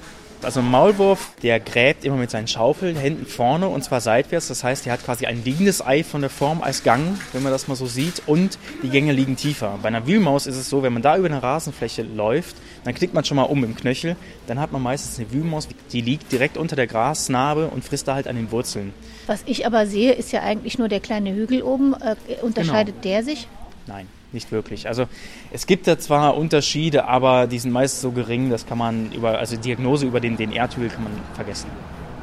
Also 0.46 0.60
ein 0.60 0.70
Maulwurf, 0.70 1.32
der 1.42 1.60
gräbt 1.60 2.06
immer 2.06 2.18
mit 2.18 2.30
seinen 2.30 2.48
Schaufeln, 2.48 2.96
Händen 2.96 3.26
vorne 3.26 3.68
und 3.68 3.84
zwar 3.84 4.00
seitwärts. 4.00 4.48
Das 4.48 4.64
heißt, 4.64 4.86
er 4.86 4.94
hat 4.94 5.04
quasi 5.04 5.26
ein 5.26 5.44
liegendes 5.44 5.84
Ei 5.84 6.04
von 6.04 6.22
der 6.22 6.30
Form 6.30 6.62
als 6.62 6.84
Gang, 6.84 7.20
wenn 7.34 7.42
man 7.42 7.52
das 7.52 7.68
mal 7.68 7.74
so 7.74 7.88
sieht, 7.88 8.22
und 8.28 8.60
die 8.84 8.90
Gänge 8.90 9.12
liegen 9.12 9.38
tiefer. 9.38 9.80
Bei 9.82 9.88
einer 9.88 10.06
Wühlmaus 10.06 10.46
ist 10.46 10.56
es 10.56 10.70
so, 10.70 10.84
wenn 10.84 10.94
man 10.94 11.02
da 11.02 11.18
über 11.18 11.26
eine 11.26 11.42
Rasenfläche 11.42 12.04
läuft, 12.04 12.58
dann 12.84 12.94
klickt 12.94 13.16
man 13.16 13.26
schon 13.26 13.38
mal 13.38 13.44
um 13.44 13.64
im 13.64 13.76
Knöchel, 13.76 14.16
dann 14.46 14.60
hat 14.60 14.72
man 14.72 14.84
meistens 14.84 15.18
eine 15.18 15.32
Wühlmaus, 15.32 15.68
die 15.92 16.02
liegt 16.02 16.32
direkt 16.32 16.58
unter 16.58 16.76
der 16.76 16.86
Grasnarbe 16.86 17.70
und 17.70 17.84
frisst 17.84 18.08
da 18.08 18.14
halt 18.14 18.28
an 18.28 18.36
den 18.36 18.52
Wurzeln. 18.52 18.94
Was 19.26 19.42
ich 19.48 19.66
aber 19.66 19.88
sehe, 19.88 20.14
ist 20.14 20.32
ja 20.32 20.44
eigentlich 20.44 20.78
nur 20.78 20.90
der 20.90 21.00
kleine 21.00 21.34
Hügel 21.34 21.64
oben. 21.64 21.96
Äh, 21.96 22.16
unterscheidet 22.44 23.02
genau. 23.02 23.16
der 23.16 23.24
sich? 23.24 23.48
Nein 23.88 24.08
nicht 24.36 24.52
wirklich. 24.52 24.88
Also 24.88 25.06
es 25.52 25.66
gibt 25.66 25.88
da 25.88 25.98
zwar 25.98 26.38
Unterschiede, 26.38 27.08
aber 27.08 27.48
die 27.48 27.58
sind 27.58 27.72
meist 27.72 28.02
so 28.02 28.12
gering, 28.12 28.52
das 28.52 28.68
kann 28.68 28.78
man 28.78 29.12
über, 29.12 29.40
also 29.40 29.58
Diagnose 29.58 30.06
über 30.06 30.20
den 30.20 30.38
DNR-Tügel 30.38 30.90
kann 30.90 31.04
man 31.04 31.14
vergessen. 31.34 31.68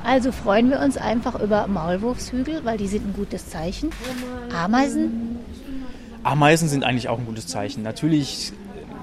Also 0.04 0.33
freuen 0.33 0.71
wir 0.71 0.81
uns 0.81 0.97
einfach 0.97 1.40
über 1.40 1.66
Maulwurfshügel, 1.66 2.64
weil 2.64 2.76
die 2.76 2.88
sind 2.88 3.09
ein 3.09 3.14
gutes 3.14 3.49
Zeichen. 3.50 3.90
Ameisen? 4.54 5.38
Ameisen 6.23 6.69
sind 6.69 6.85
eigentlich 6.85 7.09
auch 7.09 7.19
ein 7.19 7.26
gutes 7.26 7.47
Zeichen. 7.47 7.83
Natürlich 7.83 8.52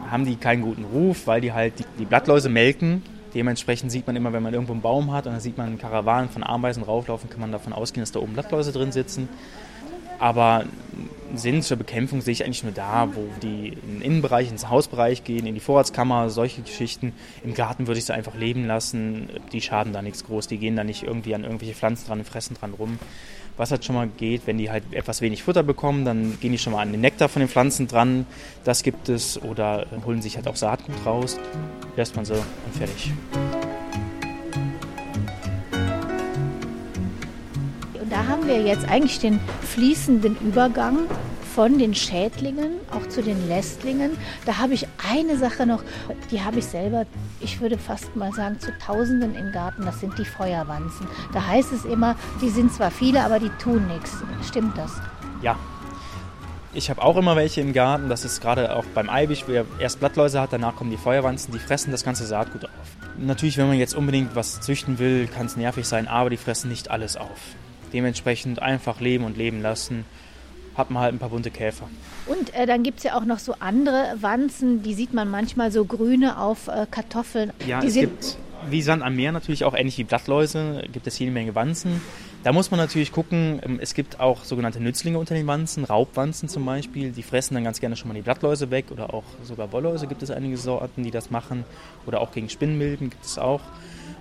haben 0.09 0.25
die 0.25 0.35
keinen 0.35 0.61
guten 0.61 0.85
Ruf, 0.85 1.27
weil 1.27 1.41
die 1.41 1.53
halt 1.53 1.79
die, 1.79 1.85
die 1.99 2.05
Blattläuse 2.05 2.49
melken. 2.49 3.01
Dementsprechend 3.33 3.91
sieht 3.91 4.07
man 4.07 4.15
immer, 4.15 4.33
wenn 4.33 4.41
man 4.41 4.53
irgendwo 4.53 4.73
einen 4.73 4.81
Baum 4.81 5.11
hat 5.13 5.27
und 5.27 5.33
dann 5.33 5.41
sieht 5.41 5.57
man 5.57 5.77
Karawanen 5.77 6.29
von 6.29 6.43
Ameisen 6.43 6.83
rauflaufen, 6.83 7.29
kann 7.29 7.39
man 7.39 7.51
davon 7.51 7.73
ausgehen, 7.73 8.01
dass 8.01 8.11
da 8.11 8.19
oben 8.19 8.33
Blattläuse 8.33 8.71
drin 8.71 8.91
sitzen. 8.91 9.29
Aber 10.19 10.65
Sinn 11.35 11.61
zur 11.61 11.77
Bekämpfung 11.77 12.21
sehe 12.21 12.31
ich 12.31 12.43
eigentlich 12.43 12.63
nur 12.63 12.73
da, 12.73 13.09
wo 13.13 13.27
die 13.41 13.69
in 13.69 13.95
den 13.95 14.01
Innenbereich, 14.01 14.49
ins 14.49 14.69
Hausbereich 14.69 15.23
gehen, 15.23 15.45
in 15.45 15.53
die 15.53 15.61
Vorratskammer, 15.61 16.29
solche 16.29 16.61
Geschichten. 16.61 17.13
Im 17.43 17.53
Garten 17.53 17.87
würde 17.87 17.99
ich 17.99 18.05
sie 18.05 18.13
einfach 18.13 18.35
leben 18.35 18.65
lassen. 18.65 19.29
Die 19.51 19.61
schaden 19.61 19.93
da 19.93 20.01
nichts 20.01 20.25
groß. 20.25 20.47
Die 20.47 20.57
gehen 20.57 20.75
da 20.75 20.83
nicht 20.83 21.03
irgendwie 21.03 21.35
an 21.35 21.43
irgendwelche 21.43 21.75
Pflanzen 21.75 22.07
dran 22.07 22.19
und 22.19 22.25
fressen 22.25 22.55
dran 22.55 22.73
rum. 22.73 22.99
Was 23.57 23.71
halt 23.71 23.83
schon 23.83 23.95
mal 23.95 24.07
geht, 24.07 24.47
wenn 24.47 24.57
die 24.57 24.71
halt 24.71 24.83
etwas 24.91 25.21
wenig 25.21 25.43
Futter 25.43 25.63
bekommen, 25.63 26.05
dann 26.05 26.37
gehen 26.39 26.53
die 26.53 26.57
schon 26.57 26.73
mal 26.73 26.81
an 26.81 26.91
den 26.91 27.01
Nektar 27.01 27.27
von 27.27 27.41
den 27.41 27.49
Pflanzen 27.49 27.87
dran. 27.87 28.25
Das 28.63 28.83
gibt 28.83 29.09
es. 29.09 29.41
Oder 29.41 29.85
holen 30.05 30.21
sich 30.21 30.37
halt 30.37 30.47
auch 30.47 30.55
Saatgut 30.55 30.95
raus. 31.05 31.37
Lässt 31.95 32.15
man 32.15 32.25
so 32.25 32.33
und 32.33 32.75
fertig. 32.75 33.11
Wir 38.49 38.63
jetzt 38.63 38.89
eigentlich 38.89 39.19
den 39.19 39.39
fließenden 39.61 40.35
Übergang 40.39 40.97
von 41.53 41.77
den 41.77 41.93
Schädlingen 41.93 42.71
auch 42.89 43.07
zu 43.07 43.21
den 43.21 43.47
Lästlingen. 43.47 44.17
Da 44.45 44.57
habe 44.57 44.73
ich 44.73 44.87
eine 45.07 45.37
Sache 45.37 45.67
noch, 45.67 45.83
die 46.31 46.41
habe 46.41 46.57
ich 46.57 46.65
selber, 46.65 47.05
ich 47.41 47.61
würde 47.61 47.77
fast 47.77 48.15
mal 48.15 48.33
sagen, 48.33 48.59
zu 48.59 48.75
Tausenden 48.79 49.35
im 49.35 49.51
Garten. 49.51 49.85
Das 49.85 49.99
sind 49.99 50.17
die 50.17 50.25
Feuerwanzen. 50.25 51.07
Da 51.31 51.45
heißt 51.45 51.71
es 51.73 51.85
immer, 51.85 52.15
die 52.41 52.49
sind 52.49 52.73
zwar 52.73 52.89
viele, 52.89 53.23
aber 53.23 53.39
die 53.39 53.51
tun 53.61 53.87
nichts. 53.87 54.17
Stimmt 54.47 54.75
das? 54.75 54.93
Ja. 55.43 55.55
Ich 56.73 56.89
habe 56.89 57.03
auch 57.03 57.17
immer 57.17 57.35
welche 57.35 57.61
im 57.61 57.73
Garten. 57.73 58.09
Das 58.09 58.25
ist 58.25 58.41
gerade 58.41 58.75
auch 58.75 58.85
beim 58.95 59.09
Eibisch, 59.09 59.43
wo 59.47 59.51
er 59.51 59.65
erst 59.77 59.99
Blattläuse 59.99 60.41
hat, 60.41 60.53
danach 60.53 60.75
kommen 60.75 60.89
die 60.89 60.97
Feuerwanzen, 60.97 61.53
die 61.53 61.59
fressen 61.59 61.91
das 61.91 62.03
ganze 62.03 62.25
Saatgut 62.25 62.65
auf. 62.65 62.71
Natürlich, 63.17 63.59
wenn 63.59 63.67
man 63.67 63.77
jetzt 63.77 63.93
unbedingt 63.93 64.35
was 64.35 64.59
züchten 64.59 64.97
will, 64.97 65.27
kann 65.27 65.45
es 65.45 65.55
nervig 65.55 65.87
sein, 65.87 66.07
aber 66.07 66.31
die 66.31 66.37
fressen 66.37 66.69
nicht 66.69 66.89
alles 66.89 67.15
auf. 67.15 67.37
Dementsprechend 67.93 68.61
einfach 68.61 68.99
leben 68.99 69.23
und 69.23 69.37
leben 69.37 69.61
lassen 69.61 70.05
hat 70.75 70.91
man 70.91 71.03
halt 71.03 71.13
ein 71.13 71.19
paar 71.19 71.29
bunte 71.29 71.51
Käfer. 71.51 71.89
Und 72.25 72.53
äh, 72.53 72.65
dann 72.65 72.83
gibt 72.83 72.99
es 72.99 73.03
ja 73.03 73.17
auch 73.17 73.25
noch 73.25 73.39
so 73.39 73.55
andere 73.59 74.15
Wanzen, 74.21 74.81
die 74.81 74.93
sieht 74.93 75.13
man 75.13 75.29
manchmal 75.29 75.71
so 75.71 75.83
grüne 75.83 76.39
auf 76.39 76.67
äh, 76.67 76.85
Kartoffeln. 76.89 77.51
Ja, 77.67 77.81
die 77.81 77.87
es 77.87 77.93
gibt 77.95 78.37
wie 78.67 78.81
Sand 78.81 79.03
am 79.03 79.15
Meer 79.15 79.31
natürlich 79.31 79.63
auch 79.63 79.75
ähnlich 79.75 79.97
wie 79.97 80.03
Blattläuse, 80.03 80.83
gibt 80.91 81.07
es 81.07 81.17
jede 81.19 81.31
Menge 81.31 81.55
Wanzen. 81.55 82.01
Da 82.43 82.53
muss 82.53 82.71
man 82.71 82.79
natürlich 82.79 83.11
gucken, 83.11 83.59
ähm, 83.63 83.79
es 83.81 83.93
gibt 83.93 84.19
auch 84.19 84.43
sogenannte 84.43 84.79
Nützlinge 84.79 85.17
unter 85.17 85.35
den 85.35 85.47
Wanzen, 85.47 85.83
Raubwanzen 85.83 86.47
zum 86.47 86.65
Beispiel, 86.65 87.11
die 87.11 87.23
fressen 87.23 87.53
dann 87.53 87.63
ganz 87.63 87.79
gerne 87.79 87.95
schon 87.95 88.07
mal 88.07 88.13
die 88.13 88.21
Blattläuse 88.21 88.71
weg 88.71 88.85
oder 88.91 89.13
auch 89.13 89.23
sogar 89.43 89.71
Wollläuse 89.71 90.07
gibt 90.07 90.23
es 90.23 90.31
einige 90.31 90.57
Sorten, 90.57 91.03
die 91.03 91.11
das 91.11 91.31
machen 91.31 91.65
oder 92.05 92.21
auch 92.21 92.31
gegen 92.31 92.49
Spinnenmilben 92.49 93.09
gibt 93.09 93.25
es 93.25 93.37
auch. 93.37 93.61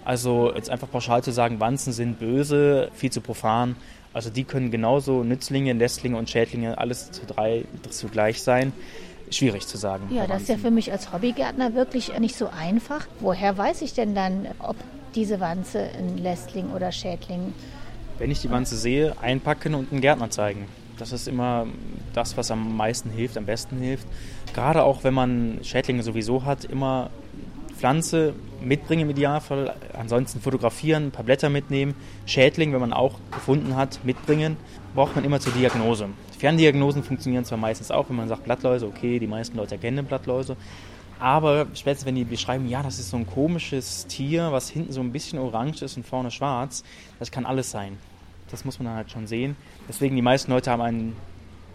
Also 0.08 0.54
jetzt 0.54 0.70
einfach 0.70 0.90
pauschal 0.90 1.22
zu 1.22 1.32
sagen, 1.32 1.60
Wanzen 1.60 1.92
sind 1.92 2.18
böse, 2.18 2.88
viel 2.94 3.12
zu 3.12 3.20
profan, 3.20 3.76
also 4.14 4.30
die 4.30 4.44
können 4.44 4.70
genauso 4.70 5.22
Nützlinge, 5.22 5.74
Lästlinge 5.74 6.16
und 6.16 6.30
Schädlinge 6.30 6.78
alles 6.78 7.10
zu 7.10 7.26
drei 7.26 7.66
zugleich 7.90 8.40
sein. 8.40 8.72
Schwierig 9.30 9.66
zu 9.66 9.76
sagen. 9.76 10.08
Ja, 10.10 10.26
das 10.26 10.40
ist 10.42 10.48
ja 10.48 10.56
für 10.56 10.70
mich 10.70 10.90
als 10.90 11.12
Hobbygärtner 11.12 11.74
wirklich 11.74 12.18
nicht 12.18 12.36
so 12.36 12.48
einfach. 12.48 13.06
Woher 13.20 13.58
weiß 13.58 13.82
ich 13.82 13.92
denn 13.92 14.14
dann, 14.14 14.48
ob 14.60 14.76
diese 15.14 15.40
Wanze 15.40 15.90
ein 15.98 16.16
Lästling 16.16 16.70
oder 16.70 16.90
Schädling? 16.90 17.52
Wenn 18.16 18.30
ich 18.30 18.40
die 18.40 18.50
Wanze 18.50 18.78
sehe, 18.78 19.14
einpacken 19.20 19.74
und 19.74 19.92
einen 19.92 20.00
Gärtner 20.00 20.30
zeigen. 20.30 20.68
Das 20.96 21.12
ist 21.12 21.28
immer 21.28 21.66
das, 22.14 22.38
was 22.38 22.50
am 22.50 22.78
meisten 22.78 23.10
hilft, 23.10 23.36
am 23.36 23.44
besten 23.44 23.76
hilft. 23.76 24.06
Gerade 24.54 24.84
auch 24.84 25.04
wenn 25.04 25.12
man 25.12 25.58
Schädlinge 25.62 26.02
sowieso 26.02 26.46
hat, 26.46 26.64
immer 26.64 27.10
Pflanze 27.78 28.34
mitbringen 28.60 29.02
im 29.02 29.10
Idealfall, 29.10 29.74
ansonsten 29.96 30.40
fotografieren, 30.40 31.06
ein 31.06 31.10
paar 31.12 31.24
Blätter 31.24 31.48
mitnehmen, 31.48 31.94
Schädling, 32.26 32.72
wenn 32.72 32.80
man 32.80 32.92
auch 32.92 33.14
gefunden 33.30 33.76
hat, 33.76 34.00
mitbringen, 34.04 34.56
braucht 34.94 35.14
man 35.14 35.24
immer 35.24 35.38
zur 35.38 35.52
Diagnose. 35.52 36.08
Ferndiagnosen 36.38 37.04
funktionieren 37.04 37.44
zwar 37.44 37.58
meistens 37.58 37.92
auch, 37.92 38.08
wenn 38.08 38.16
man 38.16 38.28
sagt 38.28 38.44
Blattläuse, 38.44 38.86
okay, 38.86 39.20
die 39.20 39.28
meisten 39.28 39.56
Leute 39.56 39.76
erkennen 39.76 40.04
Blattläuse, 40.06 40.56
aber 41.20 41.66
spätestens 41.74 42.06
wenn 42.06 42.16
die 42.16 42.24
beschreiben, 42.24 42.68
ja, 42.68 42.82
das 42.82 42.98
ist 42.98 43.10
so 43.10 43.16
ein 43.16 43.26
komisches 43.26 44.06
Tier, 44.06 44.50
was 44.50 44.68
hinten 44.68 44.92
so 44.92 45.00
ein 45.00 45.12
bisschen 45.12 45.38
orange 45.38 45.82
ist 45.82 45.96
und 45.96 46.04
vorne 46.04 46.32
schwarz, 46.32 46.82
das 47.20 47.30
kann 47.30 47.46
alles 47.46 47.70
sein. 47.70 47.96
Das 48.50 48.64
muss 48.64 48.78
man 48.78 48.86
dann 48.86 48.96
halt 48.96 49.10
schon 49.10 49.26
sehen. 49.26 49.56
Deswegen 49.88 50.16
die 50.16 50.22
meisten 50.22 50.50
Leute 50.50 50.70
haben 50.70 50.80
ein 50.80 51.16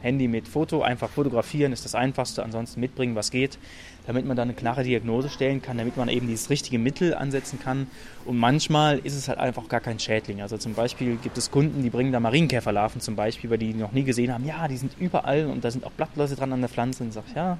Handy 0.03 0.27
mit 0.27 0.48
Foto, 0.48 0.83
einfach 0.83 1.10
fotografieren 1.10 1.74
ist 1.74 1.86
das 1.86 1.95
Einfachste, 1.95 2.43
ansonsten 2.43 2.79
mitbringen, 2.79 3.15
was 3.15 3.31
geht 3.31 3.57
damit 4.05 4.25
man 4.25 4.36
dann 4.36 4.50
eine 4.50 4.55
klare 4.55 4.83
Diagnose 4.83 5.29
stellen 5.29 5.62
kann, 5.62 5.77
damit 5.77 5.98
man 5.98 6.10
eben 6.10 6.27
dieses 6.27 6.50
richtige 6.50 6.77
Mittel 6.77 7.13
ansetzen 7.13 7.60
kann. 7.60 7.88
Und 8.25 8.38
manchmal 8.38 9.00
ist 9.00 9.15
es 9.15 9.27
halt 9.27 9.39
einfach 9.39 9.67
gar 9.69 9.79
kein 9.79 10.00
Schädling. 10.00 10.41
Also 10.41 10.57
zum 10.57 10.74
Beispiel 10.74 11.15
gibt 11.17 11.38
es 11.38 11.51
Kunden, 11.51 11.81
die 11.83 11.89
bringen 11.89 12.12
da 12.12 12.19
Marienkäferlarven 12.19 13.01
zum 13.01 13.15
Beispiel, 13.15 13.50
weil 13.50 13.57
die 13.57 13.74
noch 13.74 13.91
nie 13.91 14.03
gesehen 14.03 14.33
haben, 14.33 14.45
ja, 14.45 14.67
die 14.67 14.77
sind 14.77 14.93
überall 15.00 15.45
und 15.45 15.63
da 15.63 15.72
sind 15.72 15.86
auch 15.86 15.91
Blattläuse 15.91 16.36
dran 16.36 16.51
an 16.51 16.60
der 16.60 16.69
Pflanze. 16.69 17.03
Und 17.03 17.13
sagt, 17.13 17.36
ja, 17.36 17.57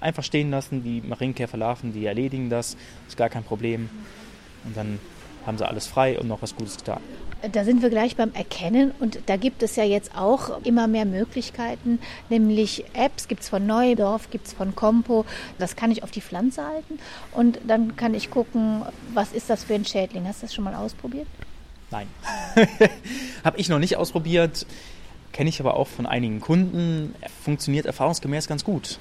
einfach 0.00 0.24
stehen 0.24 0.50
lassen, 0.50 0.82
die 0.82 1.02
Marienkäferlarven, 1.06 1.92
die 1.92 2.06
erledigen 2.06 2.48
das, 2.48 2.76
ist 3.06 3.16
gar 3.16 3.28
kein 3.28 3.44
Problem. 3.44 3.90
Und 4.64 4.76
dann 4.76 4.98
haben 5.44 5.58
sie 5.58 5.66
alles 5.66 5.86
frei 5.86 6.18
und 6.18 6.28
noch 6.28 6.40
was 6.40 6.56
Gutes 6.56 6.78
getan. 6.78 7.00
Da 7.50 7.64
sind 7.64 7.82
wir 7.82 7.90
gleich 7.90 8.14
beim 8.14 8.32
Erkennen 8.34 8.92
und 9.00 9.18
da 9.26 9.36
gibt 9.36 9.64
es 9.64 9.74
ja 9.74 9.82
jetzt 9.82 10.16
auch 10.16 10.64
immer 10.64 10.86
mehr 10.86 11.04
Möglichkeiten, 11.04 11.98
nämlich 12.28 12.84
Apps 12.94 13.26
gibt 13.26 13.42
es 13.42 13.48
von 13.48 13.66
Neudorf, 13.66 14.30
gibt 14.30 14.46
es 14.46 14.52
von 14.52 14.76
Compo. 14.76 15.24
Das 15.58 15.74
kann 15.74 15.90
ich 15.90 16.04
auf 16.04 16.12
die 16.12 16.20
Pflanze 16.20 16.64
halten 16.64 17.00
und 17.32 17.58
dann 17.66 17.96
kann 17.96 18.14
ich 18.14 18.30
gucken, 18.30 18.82
was 19.12 19.32
ist 19.32 19.50
das 19.50 19.64
für 19.64 19.74
ein 19.74 19.84
Schädling. 19.84 20.26
Hast 20.26 20.42
du 20.42 20.46
das 20.46 20.54
schon 20.54 20.62
mal 20.62 20.74
ausprobiert? 20.74 21.26
Nein, 21.90 22.06
habe 23.44 23.58
ich 23.58 23.68
noch 23.68 23.80
nicht 23.80 23.96
ausprobiert. 23.96 24.66
Kenne 25.32 25.48
ich 25.48 25.60
aber 25.60 25.76
auch 25.76 25.88
von 25.88 26.06
einigen 26.06 26.40
Kunden. 26.40 27.14
Funktioniert 27.42 27.86
erfahrungsgemäß 27.86 28.46
ganz 28.46 28.64
gut. 28.64 28.98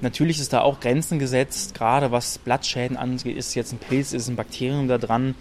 Natürlich 0.00 0.40
ist 0.40 0.52
da 0.52 0.62
auch 0.62 0.80
Grenzen 0.80 1.18
gesetzt, 1.18 1.74
gerade 1.74 2.10
was 2.10 2.38
Blattschäden 2.38 2.96
angeht. 2.96 3.36
Ist 3.36 3.54
jetzt 3.54 3.72
ein 3.72 3.78
Pilz, 3.78 4.12
ist 4.12 4.28
ein 4.28 4.36
Bakterium 4.36 4.88
da 4.88 4.96
dran 4.96 5.34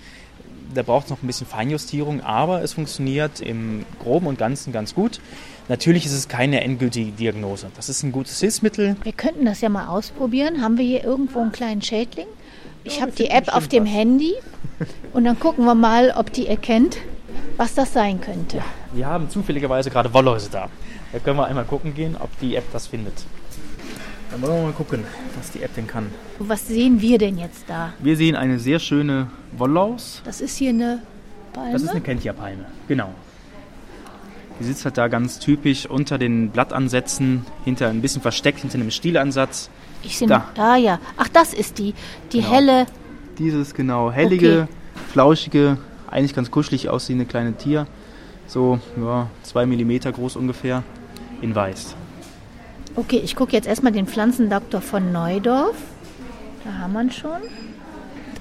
da 0.74 0.84
braucht 0.84 1.06
es 1.06 1.10
noch 1.10 1.22
ein 1.24 1.28
bisschen 1.28 1.48
Feinjustierung, 1.48 2.22
aber 2.22 2.62
es 2.62 2.74
funktioniert 2.74 3.42
im 3.42 3.86
Groben 4.02 4.28
und 4.28 4.38
Ganzen 4.38 4.72
ganz 4.72 4.94
gut. 4.94 5.20
Natürlich 5.68 6.06
ist 6.06 6.14
es 6.14 6.28
keine 6.28 6.62
endgültige 6.62 7.12
Diagnose. 7.12 7.68
Das 7.76 7.90
ist 7.90 8.04
ein 8.04 8.12
gutes 8.12 8.40
Hilfsmittel. 8.40 8.96
Wir 9.04 9.14
könnten 9.14 9.46
das 9.46 9.62
ja 9.62 9.70
mal 9.70 9.88
ausprobieren. 9.88 10.62
Haben 10.62 10.78
wir 10.78 10.86
hier 10.86 11.04
irgendwo 11.04 11.40
einen 11.40 11.52
kleinen 11.52 11.82
Schädling? 11.82 12.28
Ich 12.84 13.02
habe 13.02 13.12
die 13.12 13.30
App 13.30 13.54
auf 13.54 13.68
dem 13.68 13.84
was. 13.84 13.92
Handy 13.92 14.34
und 15.14 15.26
dann 15.26 15.40
gucken 15.40 15.66
wir 15.66 15.76
mal, 15.76 16.14
ob 16.16 16.32
die 16.34 16.48
erkennt, 16.48 16.98
was 17.58 17.76
das 17.76 17.94
sein 17.94 18.22
könnte. 18.22 18.58
Ja, 18.58 18.64
wir 18.94 19.08
haben 19.08 19.30
zufälligerweise 19.30 19.90
gerade 19.90 20.14
Wollläuse 20.14 20.50
da. 20.50 20.70
Da 21.12 21.20
können 21.20 21.38
wir 21.38 21.46
einmal 21.46 21.66
gucken 21.66 21.94
gehen, 21.94 22.16
ob 22.20 22.30
die 22.40 22.56
App 22.56 22.72
das 22.72 22.88
findet. 22.88 23.14
Dann 24.32 24.42
wollen 24.42 24.56
wir 24.58 24.64
mal 24.64 24.74
gucken, 24.74 25.04
was 25.38 25.52
die 25.52 25.64
App 25.64 25.74
denn 25.76 25.88
kann. 25.88 26.08
Was 26.38 26.68
sehen 26.68 27.02
wir 27.02 27.18
denn 27.18 27.38
jetzt 27.38 27.64
da? 27.68 27.94
Wir 28.00 28.16
sehen 28.16 28.36
eine 28.36 28.60
sehr 28.60 28.80
schöne 28.80 29.28
Wollaus. 29.54 30.22
Das 30.24 30.40
ist 30.40 30.58
hier 30.58 30.70
eine 30.70 31.02
Palme? 31.54 31.74
Das 31.74 31.82
ist 31.82 31.90
eine 31.90 32.02
Kentia-Palme, 32.02 32.66
genau. 32.88 33.14
Die 34.60 34.66
sitzt 34.66 34.86
halt 34.86 34.98
da 34.98 35.08
ganz 35.08 35.40
typisch 35.40 35.86
unter 35.86 36.18
den 36.18 36.50
Blattansätzen, 36.50 37.46
hinter 37.64 37.88
ein 37.88 38.02
bisschen 38.02 38.22
versteckt 38.22 38.60
hinter 38.60 38.76
einem 38.76 38.92
Stielansatz. 38.92 39.70
Ich 40.04 40.18
sehe 40.18 40.28
da. 40.28 40.50
da 40.54 40.76
ja. 40.76 41.00
Ach, 41.18 41.30
das 41.30 41.54
ist 41.54 41.78
die, 41.78 41.94
die 42.32 42.42
genau. 42.42 42.54
helle. 42.54 42.86
Dieses 43.38 43.74
genau 43.74 44.12
hellige, 44.12 44.64
okay. 44.64 45.02
flauschige, 45.12 45.78
eigentlich 46.10 46.36
ganz 46.36 46.52
kuschelig 46.52 46.90
aussehende 46.90 47.26
kleine 47.26 47.54
Tier, 47.54 47.88
so 48.48 48.80
ja, 49.02 49.28
zwei 49.44 49.66
Millimeter 49.66 50.12
groß 50.12 50.36
ungefähr, 50.36 50.84
in 51.42 51.56
weiß. 51.56 51.96
Okay, 52.96 53.22
ich 53.24 53.36
gucke 53.36 53.54
jetzt 53.54 53.68
erstmal 53.68 53.94
den 53.94 54.08
Pflanzendoktor 54.08 54.82
von 54.82 55.12
Neudorf. 55.12 55.76
Da 56.64 56.74
haben 56.80 56.94
wir 56.94 57.02
ihn 57.04 57.12
schon. 57.12 57.42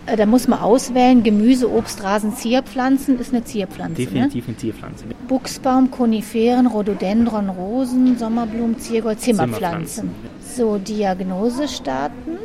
Äh, 0.07 0.17
da 0.17 0.27
muss 0.27 0.49
man 0.49 0.61
auswählen, 0.61 1.23
Gemüse, 1.23 1.71
Obst, 1.71 2.03
Rasen, 2.03 2.35
Zierpflanzen 2.35 3.19
ist 3.19 3.33
eine 3.33 3.45
Zierpflanze. 3.45 4.03
Definitiv 4.03 4.47
ne? 4.47 4.49
eine 4.49 4.57
Zierpflanze. 4.57 5.05
Buchsbaum, 5.29 5.91
Koniferen, 5.91 6.67
Rhododendron, 6.67 7.51
Rosen, 7.51 8.19
Sommerblumen, 8.19 8.79
Ziergold, 8.79 9.21
Zimmerpflanzen. 9.21 10.11
Zimmerpflanzen. 10.11 10.57
So, 10.57 10.79
Diagnose 10.79 11.69
starten. 11.69 12.39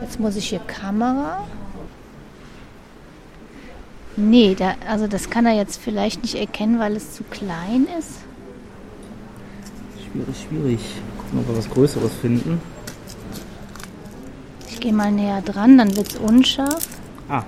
Jetzt 0.00 0.18
muss 0.18 0.36
ich 0.36 0.48
hier 0.48 0.60
Kamera. 0.60 1.46
Nee, 4.16 4.54
da, 4.58 4.74
also 4.88 5.06
das 5.06 5.30
kann 5.30 5.46
er 5.46 5.54
jetzt 5.54 5.80
vielleicht 5.80 6.22
nicht 6.22 6.34
erkennen, 6.34 6.78
weil 6.78 6.96
es 6.96 7.12
zu 7.12 7.24
klein 7.24 7.86
ist. 7.98 8.20
Schwierig, 10.10 10.46
schwierig. 10.48 10.80
Ob 11.32 11.48
wir 11.48 11.56
was 11.56 11.70
Größeres 11.70 12.12
finden. 12.20 12.60
Ich 14.68 14.80
gehe 14.80 14.92
mal 14.92 15.12
näher 15.12 15.42
dran, 15.42 15.78
dann 15.78 15.96
wird 15.96 16.12
es 16.12 16.16
unscharf. 16.16 16.88
Ah. 17.28 17.44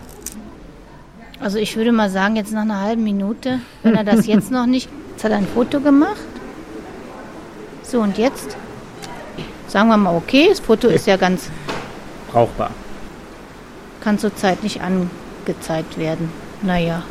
Also 1.41 1.59
ich 1.59 1.77
würde 1.77 1.91
mal 1.91 2.11
sagen, 2.11 2.37
jetzt 2.37 2.53
nach 2.53 2.63
einer 2.63 2.81
halben 2.81 3.03
Minute, 3.03 3.61
wenn 3.83 3.95
er 3.95 4.05
das 4.05 4.27
jetzt 4.27 4.51
noch 4.51 4.67
nicht... 4.67 4.89
Jetzt 5.13 5.25
hat 5.25 5.33
er 5.33 5.39
ein 5.39 5.47
Foto 5.47 5.79
gemacht. 5.81 6.17
So, 7.83 8.01
und 8.01 8.17
jetzt? 8.17 8.57
Sagen 9.69 9.91
wir 9.91 9.99
mal 9.99 10.17
okay, 10.17 10.47
das 10.49 10.59
Foto 10.59 10.89
ist 10.89 11.07
ja 11.07 11.17
ganz... 11.19 11.51
Brauchbar. 12.33 12.71
Kann 14.01 14.19
zurzeit 14.19 14.63
nicht 14.63 14.81
angezeigt 14.81 15.99
werden. 15.99 16.31
Naja. 16.63 17.03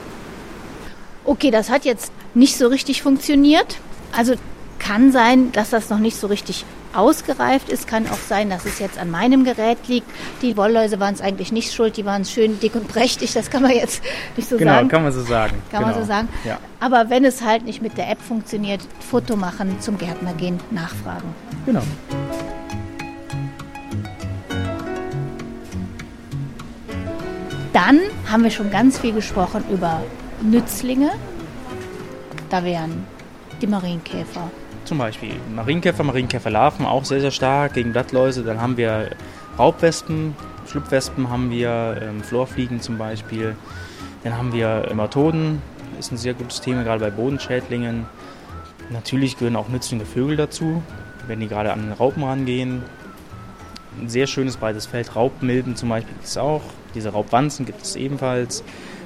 Okay, 1.23 1.51
das 1.51 1.69
hat 1.69 1.85
jetzt 1.85 2.11
nicht 2.33 2.57
so 2.57 2.67
richtig 2.67 3.03
funktioniert. 3.03 3.77
Also 4.17 4.33
kann 4.81 5.11
sein, 5.11 5.51
dass 5.51 5.69
das 5.69 5.89
noch 5.89 5.99
nicht 5.99 6.17
so 6.17 6.27
richtig 6.27 6.65
ausgereift 6.93 7.69
ist. 7.69 7.87
Kann 7.87 8.07
auch 8.07 8.17
sein, 8.17 8.49
dass 8.49 8.65
es 8.65 8.79
jetzt 8.79 8.97
an 8.97 9.11
meinem 9.11 9.43
Gerät 9.43 9.77
liegt. 9.87 10.07
Die 10.41 10.57
Wollläuse 10.57 10.99
waren 10.99 11.13
es 11.13 11.21
eigentlich 11.21 11.51
nicht 11.51 11.71
schuld. 11.71 11.97
Die 11.97 12.05
waren 12.05 12.25
schön 12.25 12.59
dick 12.59 12.75
und 12.75 12.87
prächtig. 12.87 13.33
Das 13.33 13.49
kann 13.49 13.61
man 13.61 13.71
jetzt 13.71 14.01
nicht 14.35 14.49
so 14.49 14.57
genau, 14.57 14.73
sagen. 14.73 14.89
Genau, 14.89 14.97
kann 14.97 15.03
man 15.03 15.13
so 15.13 15.21
sagen. 15.21 15.53
Kann 15.69 15.83
genau. 15.83 15.93
man 15.93 16.01
so 16.01 16.07
sagen. 16.07 16.29
Ja. 16.43 16.57
Aber 16.79 17.09
wenn 17.09 17.23
es 17.23 17.43
halt 17.43 17.63
nicht 17.63 17.81
mit 17.81 17.97
der 17.97 18.09
App 18.09 18.19
funktioniert, 18.21 18.81
Foto 18.99 19.35
machen, 19.35 19.79
zum 19.79 19.97
Gärtner 19.97 20.33
gehen, 20.33 20.59
nachfragen. 20.71 21.29
Genau. 21.65 21.83
Dann 27.71 27.99
haben 28.29 28.43
wir 28.43 28.51
schon 28.51 28.71
ganz 28.71 28.99
viel 28.99 29.13
gesprochen 29.13 29.63
über 29.71 30.01
Nützlinge. 30.41 31.11
Da 32.49 32.63
wären 32.65 33.05
die 33.61 33.67
Marienkäfer, 33.67 34.49
Zum 34.91 34.97
Beispiel 34.97 35.31
Marienkäfer, 35.55 36.03
Marienkäferlarven, 36.03 36.85
auch 36.85 37.05
sehr, 37.05 37.21
sehr 37.21 37.31
stark 37.31 37.75
gegen 37.75 37.93
Blattläuse. 37.93 38.43
Dann 38.43 38.59
haben 38.59 38.75
wir 38.75 39.11
Raubwespen, 39.57 40.35
Schlupfwespen 40.67 41.29
haben 41.29 41.49
wir, 41.49 41.97
ähm, 42.01 42.21
Florfliegen 42.21 42.81
zum 42.81 42.97
Beispiel. 42.97 43.55
Dann 44.25 44.35
haben 44.35 44.51
wir 44.51 44.87
Hämatoden, 44.89 45.61
ist 45.97 46.11
ein 46.11 46.17
sehr 46.17 46.33
gutes 46.33 46.59
Thema, 46.59 46.83
gerade 46.83 46.99
bei 46.99 47.09
Bodenschädlingen. 47.09 48.05
Natürlich 48.89 49.37
gehören 49.37 49.55
auch 49.55 49.69
nützliche 49.69 50.05
Vögel 50.05 50.35
dazu, 50.35 50.83
wenn 51.25 51.39
die 51.39 51.47
gerade 51.47 51.71
an 51.71 51.83
den 51.83 51.93
Raupen 51.93 52.25
rangehen. 52.25 52.83
Ein 53.97 54.09
sehr 54.09 54.27
schönes 54.27 54.57
breites 54.57 54.87
Feld, 54.87 55.15
Raubmilben 55.15 55.77
zum 55.77 55.87
Beispiel 55.87 56.15
gibt 56.15 56.25
es 56.25 56.37
auch. 56.37 56.63
Diese 56.95 57.13
Raubwanzen 57.13 57.65
gibt 57.65 57.83
es 57.83 57.95
ebenfalls. 57.95 58.61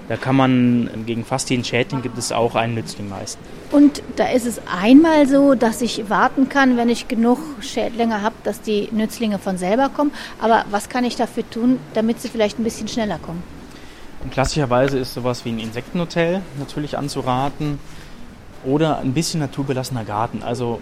Da 0.08 0.18
kann 0.18 0.36
man 0.36 0.90
gegen 1.08 1.26
fast 1.26 1.50
jeden 1.50 1.64
Schädling 1.64 2.04
gibt 2.04 2.18
es 2.18 2.32
auch 2.32 2.54
einen 2.54 2.76
Nützling 2.76 3.10
meisten. 3.10 3.42
Und 3.72 4.04
da 4.18 4.28
ist 4.28 4.46
es 4.46 4.62
einmal 4.68 5.28
so, 5.28 5.56
dass 5.56 5.82
ich 5.82 6.10
warten 6.10 6.48
kann, 6.48 6.78
wenn 6.78 6.90
ich 6.90 7.08
genug 7.08 7.40
Schädlinge 7.62 8.22
habe, 8.22 8.36
dass 8.44 8.62
die 8.62 8.90
Nützlinge 8.92 9.40
von 9.40 9.58
selber 9.58 9.90
kommen. 9.90 10.12
Aber 10.40 10.66
was 10.70 10.90
kann 10.90 11.04
ich 11.06 11.16
dafür 11.16 11.50
tun, 11.50 11.80
damit 11.96 12.22
sie 12.22 12.30
vielleicht 12.30 12.60
ein 12.60 12.64
bisschen 12.64 12.88
schneller 12.88 13.18
kommen? 13.18 13.42
Und 14.24 14.32
klassischerweise 14.32 15.00
ist 15.00 15.14
sowas 15.14 15.44
wie 15.44 15.50
ein 15.50 15.60
Insektenhotel 15.60 16.42
natürlich 16.60 16.98
anzuraten 16.98 17.80
oder 18.64 19.00
ein 19.00 19.14
bisschen 19.14 19.40
naturbelassener 19.40 20.04
Garten. 20.04 20.44
Also 20.44 20.82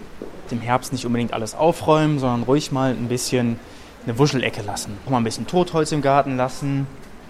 im 0.50 0.60
Herbst 0.60 0.92
nicht 0.92 1.06
unbedingt 1.06 1.32
alles 1.32 1.54
aufräumen, 1.54 2.18
sondern 2.18 2.42
ruhig 2.42 2.72
mal 2.72 2.90
ein 2.90 3.08
bisschen 3.08 3.58
eine 4.06 4.18
Wuschelecke 4.18 4.62
lassen. 4.62 4.98
Auch 5.06 5.10
mal 5.10 5.18
ein 5.18 5.24
bisschen 5.24 5.46
Totholz 5.46 5.92
im 5.92 6.02
Garten 6.02 6.36
lassen, 6.36 6.86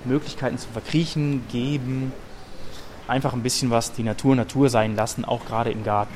Möglichkeiten 0.06 0.58
zu 0.58 0.68
verkriechen 0.68 1.42
geben. 1.50 2.12
Einfach 3.06 3.32
ein 3.34 3.42
bisschen 3.42 3.70
was 3.70 3.92
die 3.92 4.02
Natur 4.02 4.34
Natur 4.34 4.68
sein 4.68 4.96
lassen, 4.96 5.24
auch 5.24 5.44
gerade 5.44 5.70
im 5.70 5.84
Garten. 5.84 6.14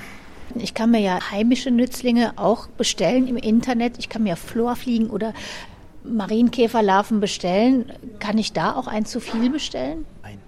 Ich 0.55 0.73
kann 0.75 0.91
mir 0.91 1.01
ja 1.01 1.31
heimische 1.31 1.71
Nützlinge 1.71 2.33
auch 2.37 2.69
bestellen 2.69 3.29
im 3.29 3.37
Internet. 3.37 3.99
Ich 3.99 4.09
kann 4.09 4.23
mir 4.23 4.37
Florfliegen 4.37 5.11
oder 5.11 5.35
Marienkäferlarven 6.05 7.21
bestellen. 7.21 7.93
Kann 8.19 8.39
ich 8.39 8.53
da 8.53 8.75
auch 8.75 8.87
ein 8.87 9.05
zu 9.05 9.21
viel 9.21 9.51
bestellen? 9.51 10.07
Nein. 10.23 10.39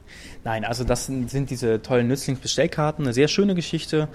Nein, 0.43 0.65
also 0.65 0.85
das 0.85 1.05
sind 1.07 1.51
diese 1.51 1.83
tollen 1.83 2.09
Nützlingsbestellkarten, 2.09 3.05
eine 3.05 3.13
sehr 3.13 3.29
schöne 3.29 3.55
Geschichte, 3.55 4.09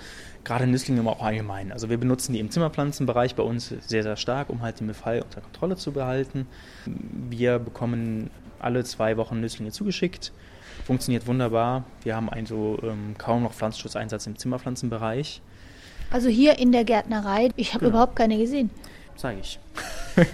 gerade 0.44 0.66
Nützlinge 0.66 1.08
auch 1.08 1.22
allgemein. 1.22 1.72
Also 1.72 1.90
wir 1.90 2.00
benutzen 2.00 2.34
die 2.34 2.40
im 2.40 2.50
Zimmerpflanzenbereich 2.50 3.36
bei 3.36 3.44
uns 3.44 3.72
sehr, 3.86 4.02
sehr 4.02 4.16
stark, 4.16 4.50
um 4.50 4.62
halt 4.62 4.80
den 4.80 4.88
Befall 4.88 5.22
unter 5.22 5.42
Kontrolle 5.42 5.76
zu 5.76 5.92
behalten. 5.92 6.48
Wir 6.86 7.60
bekommen 7.60 8.32
alle 8.60 8.84
zwei 8.84 9.18
Wochen 9.18 9.40
Nützlinge 9.40 9.72
zugeschickt. 9.72 10.32
Funktioniert 10.86 11.26
wunderbar. 11.28 11.84
Wir 12.04 12.16
haben 12.16 12.30
also 12.30 12.78
ähm, 12.84 13.16
kaum 13.18 13.44
noch 13.44 13.54
Pflanzenschutzeinsatz 13.54 14.28
im 14.28 14.38
Zimmerpflanzenbereich. 14.38 15.42
Also 16.12 16.30
hier 16.30 16.60
in 16.60 16.72
der 16.72 16.84
Gärtnerei, 16.84 17.50
ich 17.56 17.70
habe 17.74 17.86
genau. 17.86 17.92
überhaupt 17.92 18.16
keine 18.16 18.38
gesehen. 18.38 18.70
Zeige 19.16 19.42
ich. 19.42 19.60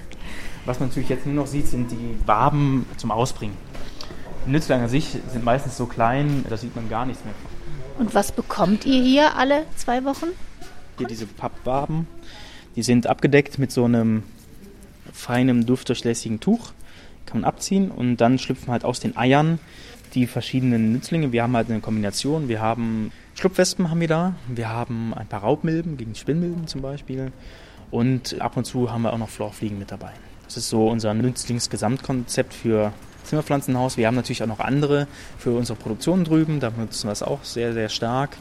Was 0.66 0.80
man 0.80 0.90
natürlich 0.90 1.10
jetzt 1.10 1.26
nur 1.26 1.36
noch 1.36 1.48
sieht, 1.48 1.68
sind 1.68 1.92
die 1.92 2.18
Waben 2.26 2.86
zum 2.98 3.12
Ausbringen. 3.12 3.56
Nützlinge 4.46 4.84
an 4.84 4.90
sich 4.90 5.18
sind 5.32 5.44
meistens 5.44 5.78
so 5.78 5.86
klein, 5.86 6.46
da 6.50 6.58
sieht 6.58 6.76
man 6.76 6.90
gar 6.90 7.06
nichts 7.06 7.24
mehr. 7.24 7.34
Und 8.00 8.14
was 8.16 8.32
bekommt 8.32 8.86
ihr 8.86 9.02
hier 9.02 9.36
alle 9.36 9.66
zwei 9.76 10.04
Wochen? 10.04 10.28
Hier 10.98 11.08
diese 11.08 11.28
Pappwaben. 11.28 12.08
Die 12.76 12.84
sind 12.84 13.08
abgedeckt 13.08 13.60
mit 13.60 13.72
so 13.72 13.86
einem 13.86 14.24
feinen, 15.14 15.66
duftdurchlässigen 15.66 16.40
Tuch 16.40 16.74
kann 17.26 17.42
man 17.42 17.48
abziehen 17.48 17.92
und 17.92 18.18
dann 18.18 18.40
schlüpfen 18.40 18.72
halt 18.72 18.86
aus 18.86 19.00
den 19.00 19.18
Eiern 19.18 19.60
die 20.14 20.28
verschiedenen 20.28 20.92
Nützlinge. 20.92 21.32
Wir 21.32 21.44
haben 21.44 21.56
halt 21.56 21.70
eine 21.70 21.80
Kombination. 21.80 22.48
Wir 22.50 22.62
haben 22.62 23.12
Schlupfwespen 23.36 23.90
haben 23.90 24.02
wir 24.02 24.08
da, 24.08 24.36
wir 24.48 24.70
haben 24.70 25.14
ein 25.14 25.28
paar 25.28 25.42
Raubmilben 25.42 25.98
gegen 25.98 26.16
Spinnmilben 26.16 26.68
zum 26.68 26.82
Beispiel 26.82 27.32
und 27.90 28.40
ab 28.42 28.58
und 28.58 28.66
zu 28.66 28.92
haben 28.92 29.04
wir 29.04 29.14
auch 29.14 29.18
noch 29.18 29.30
Florfliegen 29.30 29.80
mit 29.80 29.92
dabei. 29.92 30.12
Das 30.46 30.58
ist 30.58 30.70
so 30.70 30.90
unser 30.90 31.14
Nützlingsgesamtkonzept 31.14 32.54
für 32.54 32.92
Zimmerpflanzenhaus. 33.24 33.96
Wir 33.96 34.08
haben 34.08 34.16
natürlich 34.16 34.44
auch 34.44 34.48
noch 34.48 34.60
andere 34.60 35.08
für 35.38 35.52
unsere 35.52 35.80
Produktion 35.80 36.26
drüben. 36.26 36.60
Da 36.60 36.72
benutzen 36.72 37.08
wir 37.08 37.14
es 37.14 37.24
auch 37.24 37.44
sehr, 37.44 37.74
sehr 37.74 37.88
stark, 37.88 38.36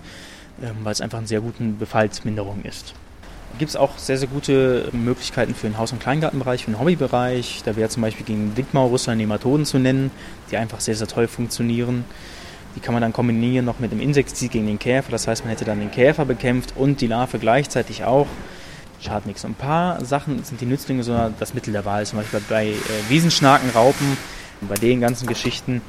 ähm, 0.61 0.77
weil 0.83 0.93
es 0.93 1.01
einfach 1.01 1.19
eine 1.19 1.29
sehr 1.29 1.41
gute 1.41 1.63
Befallsminderung 1.63 2.63
ist 2.63 2.95
gibt 3.59 3.71
es 3.71 3.77
auch 3.77 3.99
sehr, 3.99 4.17
sehr 4.17 4.29
gute 4.29 4.89
Möglichkeiten 4.93 5.55
für 5.55 5.67
den 5.67 5.79
Haus- 5.79 5.93
und 5.93 6.01
Kleingartenbereich, 6.01 6.65
für 6.65 6.71
den 6.71 6.81
Hobbybereich. 6.81 7.63
Da 7.65 7.77
wäre 7.77 7.89
zum 7.89 8.03
Beispiel 8.03 8.25
gegen 8.25 8.55
Dickmaurusser 8.55 9.15
Nematoden 9.15 9.67
zu 9.67 9.79
nennen, 9.79 10.11
die 10.51 10.57
einfach 10.57 10.81
sehr, 10.81 10.95
sehr 10.95 11.07
toll 11.07 11.29
funktionieren. 11.29 12.05
Die 12.77 12.81
kann 12.81 12.95
man 12.95 13.03
dann 13.03 13.13
kombinieren 13.13 13.65
noch 13.65 13.81
mit 13.81 13.91
dem 13.91 14.01
Insektizid 14.01 14.53
gegen 14.53 14.67
den 14.67 14.79
Käfer. 14.79 15.11
Das 15.11 15.27
heißt, 15.27 15.45
man 15.45 15.51
hätte 15.51 15.65
dann 15.65 15.81
den 15.81 15.91
Käfer 15.91 16.25
bekämpft 16.25 16.75
und 16.77 17.01
die 17.01 17.07
Larve 17.07 17.39
gleichzeitig 17.39 18.05
auch. 18.05 18.29
Schadet 19.01 19.27
nichts. 19.27 19.45
ein 19.45 19.55
paar 19.55 20.05
Sachen 20.05 20.45
sind 20.45 20.61
die 20.61 20.67
Nützlinge 20.67 21.03
so 21.03 21.31
das 21.39 21.55
Mittel 21.55 21.73
der 21.73 21.85
Wahl. 21.85 22.05
Zum 22.07 22.19
Beispiel 22.19 22.41
bei 22.49 22.69
äh, 22.69 22.75
Wiesenschnaken, 23.09 23.71
Raupen, 23.71 24.17
bei 24.61 24.77
den 24.77 25.01
ganzen 25.01 25.27
Geschichten. 25.27 25.81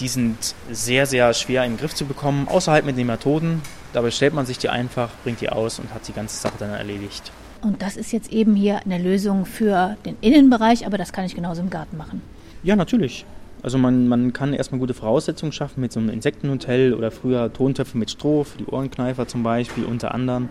Die 0.00 0.08
sind 0.08 0.54
sehr, 0.70 1.06
sehr 1.06 1.34
schwer 1.34 1.64
im 1.64 1.76
Griff 1.76 1.94
zu 1.94 2.06
bekommen, 2.06 2.48
außerhalb 2.48 2.84
mit 2.84 2.96
Nematoden. 2.96 3.62
Dabei 3.92 4.10
stellt 4.10 4.34
man 4.34 4.46
sich 4.46 4.58
die 4.58 4.68
einfach, 4.68 5.10
bringt 5.22 5.40
die 5.40 5.50
aus 5.50 5.78
und 5.78 5.92
hat 5.92 6.06
die 6.08 6.12
ganze 6.12 6.36
Sache 6.36 6.54
dann 6.58 6.70
erledigt. 6.70 7.30
Und 7.62 7.82
das 7.82 7.96
ist 7.96 8.12
jetzt 8.12 8.32
eben 8.32 8.56
hier 8.56 8.80
eine 8.84 8.98
Lösung 8.98 9.46
für 9.46 9.96
den 10.04 10.16
Innenbereich, 10.20 10.86
aber 10.86 10.98
das 10.98 11.12
kann 11.12 11.24
ich 11.24 11.34
genauso 11.34 11.62
im 11.62 11.70
Garten 11.70 11.96
machen. 11.96 12.22
Ja, 12.62 12.74
natürlich. 12.74 13.24
Also 13.62 13.78
man, 13.78 14.08
man 14.08 14.32
kann 14.32 14.54
erstmal 14.54 14.80
gute 14.80 14.94
Voraussetzungen 14.94 15.52
schaffen 15.52 15.80
mit 15.80 15.92
so 15.92 16.00
einem 16.00 16.08
Insektenhotel 16.08 16.94
oder 16.94 17.12
früher 17.12 17.52
Tontöpfe 17.52 17.96
mit 17.96 18.10
Stroh 18.10 18.42
für 18.42 18.58
die 18.58 18.66
Ohrenkneifer 18.66 19.28
zum 19.28 19.44
Beispiel 19.44 19.84
unter 19.84 20.12
anderem. 20.12 20.48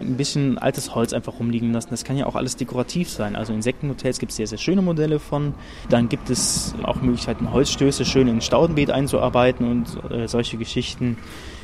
Ein 0.00 0.16
bisschen 0.16 0.58
altes 0.58 0.94
Holz 0.94 1.12
einfach 1.12 1.38
rumliegen 1.38 1.72
lassen. 1.72 1.90
Das 1.90 2.04
kann 2.04 2.16
ja 2.16 2.26
auch 2.26 2.34
alles 2.34 2.56
dekorativ 2.56 3.10
sein. 3.10 3.36
Also 3.36 3.52
Insektenhotels 3.52 4.18
gibt 4.18 4.30
es 4.30 4.36
sehr, 4.36 4.46
sehr 4.46 4.58
schöne 4.58 4.82
Modelle 4.82 5.18
von. 5.18 5.54
Dann 5.88 6.08
gibt 6.08 6.30
es 6.30 6.74
auch 6.82 7.02
Möglichkeiten, 7.02 7.52
Holzstöße 7.52 8.04
schön 8.04 8.28
in 8.28 8.36
ein 8.36 8.40
Staudenbeet 8.40 8.90
einzuarbeiten 8.90 9.70
und 9.70 10.10
äh, 10.10 10.26
solche 10.26 10.56
Geschichten 10.56 11.18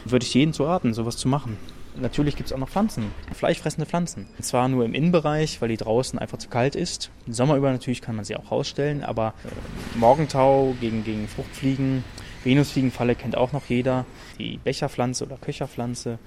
würde 0.05 0.25
ich 0.25 0.35
jedem 0.35 0.53
zu 0.53 0.64
raten, 0.64 0.92
sowas 0.94 1.16
zu 1.16 1.29
machen. 1.29 1.57
Natürlich 1.99 2.37
gibt 2.37 2.49
es 2.49 2.53
auch 2.53 2.59
noch 2.59 2.68
Pflanzen, 2.68 3.11
fleischfressende 3.33 3.87
Pflanzen. 3.87 4.27
Und 4.37 4.44
zwar 4.44 4.68
nur 4.68 4.85
im 4.85 4.92
Innenbereich, 4.92 5.62
weil 5.62 5.70
die 5.70 5.79
draußen 5.79 6.18
einfach 6.18 6.37
zu 6.37 6.49
kalt 6.49 6.75
ist. 6.75 7.11
Sommer 7.27 7.57
über 7.57 7.72
natürlich 7.72 8.03
kann 8.03 8.16
man 8.16 8.25
sie 8.25 8.37
auch 8.37 8.51
rausstellen, 8.51 9.03
aber 9.03 9.33
äh, 9.44 9.99
Morgentau 9.99 10.75
gegen, 10.81 11.05
gegen 11.05 11.27
Fruchtfliegen, 11.27 12.05
Venusfliegenfalle 12.44 13.14
kennt 13.14 13.37
auch 13.37 13.53
noch 13.53 13.64
jeder. 13.66 14.05
Die 14.38 14.61
Becherpflanze 14.62 15.25
oder 15.25 15.38
Köcherpflanze 15.38 16.18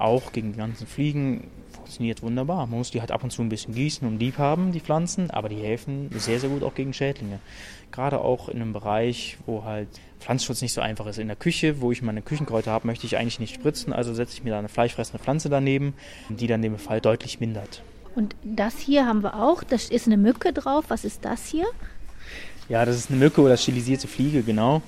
auch 0.00 0.32
gegen 0.32 0.52
die 0.52 0.58
ganzen 0.58 0.86
Fliegen 0.86 1.48
funktioniert 1.72 2.22
wunderbar. 2.22 2.66
Man 2.66 2.78
muss 2.78 2.90
die 2.90 3.00
halt 3.00 3.10
ab 3.10 3.24
und 3.24 3.30
zu 3.30 3.42
ein 3.42 3.48
bisschen 3.48 3.74
gießen 3.74 4.06
und 4.06 4.18
lieb 4.18 4.38
haben, 4.38 4.70
die 4.70 4.80
Pflanzen, 4.80 5.30
aber 5.30 5.48
die 5.48 5.56
helfen 5.56 6.08
sehr, 6.14 6.38
sehr 6.38 6.48
gut 6.48 6.62
auch 6.62 6.74
gegen 6.74 6.92
Schädlinge. 6.92 7.40
Gerade 7.90 8.20
auch 8.20 8.48
in 8.48 8.62
einem 8.62 8.72
Bereich, 8.72 9.38
wo 9.46 9.64
halt 9.64 9.88
Pflanzenschutz 10.20 10.62
nicht 10.62 10.72
so 10.72 10.80
einfach 10.80 11.06
ist. 11.06 11.18
In 11.18 11.26
der 11.26 11.36
Küche, 11.36 11.80
wo 11.80 11.90
ich 11.90 12.02
meine 12.02 12.22
Küchenkräuter 12.22 12.70
habe, 12.70 12.86
möchte 12.86 13.06
ich 13.06 13.16
eigentlich 13.16 13.40
nicht 13.40 13.54
spritzen, 13.54 13.92
also 13.92 14.14
setze 14.14 14.34
ich 14.34 14.44
mir 14.44 14.50
da 14.50 14.58
eine 14.58 14.68
fleischfressende 14.68 15.22
Pflanze 15.22 15.48
daneben, 15.48 15.94
die 16.28 16.46
dann 16.46 16.62
den 16.62 16.72
Befall 16.72 17.00
deutlich 17.00 17.40
mindert. 17.40 17.82
Und 18.14 18.36
das 18.44 18.78
hier 18.78 19.06
haben 19.06 19.22
wir 19.22 19.42
auch, 19.42 19.64
da 19.64 19.76
ist 19.76 20.06
eine 20.06 20.16
Mücke 20.16 20.52
drauf. 20.52 20.84
Was 20.88 21.04
ist 21.04 21.24
das 21.24 21.46
hier? 21.46 21.66
Ja, 22.68 22.84
das 22.84 22.96
ist 22.96 23.10
eine 23.10 23.18
Mücke 23.18 23.40
oder 23.40 23.56
stilisierte 23.56 24.06
Fliege, 24.06 24.42
genau. 24.42 24.82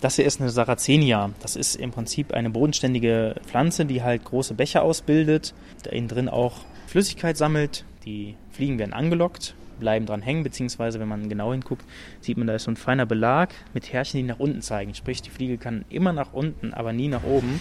Das 0.00 0.14
hier 0.14 0.26
ist 0.26 0.40
eine 0.40 0.50
Saracenia. 0.50 1.30
Das 1.40 1.56
ist 1.56 1.74
im 1.74 1.90
Prinzip 1.90 2.32
eine 2.32 2.50
bodenständige 2.50 3.34
Pflanze, 3.44 3.84
die 3.84 4.02
halt 4.02 4.24
große 4.24 4.54
Becher 4.54 4.82
ausbildet, 4.82 5.54
da 5.82 5.90
innen 5.90 6.06
drin 6.06 6.28
auch 6.28 6.58
Flüssigkeit 6.86 7.36
sammelt. 7.36 7.84
Die 8.04 8.36
Fliegen 8.52 8.78
werden 8.78 8.92
angelockt, 8.92 9.54
bleiben 9.80 10.06
dran 10.06 10.22
hängen, 10.22 10.44
beziehungsweise 10.44 11.00
wenn 11.00 11.08
man 11.08 11.28
genau 11.28 11.50
hinguckt, 11.50 11.84
sieht 12.20 12.36
man, 12.36 12.46
da 12.46 12.54
ist 12.54 12.64
so 12.64 12.70
ein 12.70 12.76
feiner 12.76 13.06
Belag 13.06 13.52
mit 13.74 13.92
Härchen, 13.92 14.18
die 14.18 14.26
nach 14.26 14.38
unten 14.38 14.62
zeigen. 14.62 14.94
Sprich, 14.94 15.20
die 15.20 15.30
Fliege 15.30 15.58
kann 15.58 15.84
immer 15.90 16.12
nach 16.12 16.32
unten, 16.32 16.72
aber 16.74 16.92
nie 16.92 17.08
nach 17.08 17.24
oben. 17.24 17.58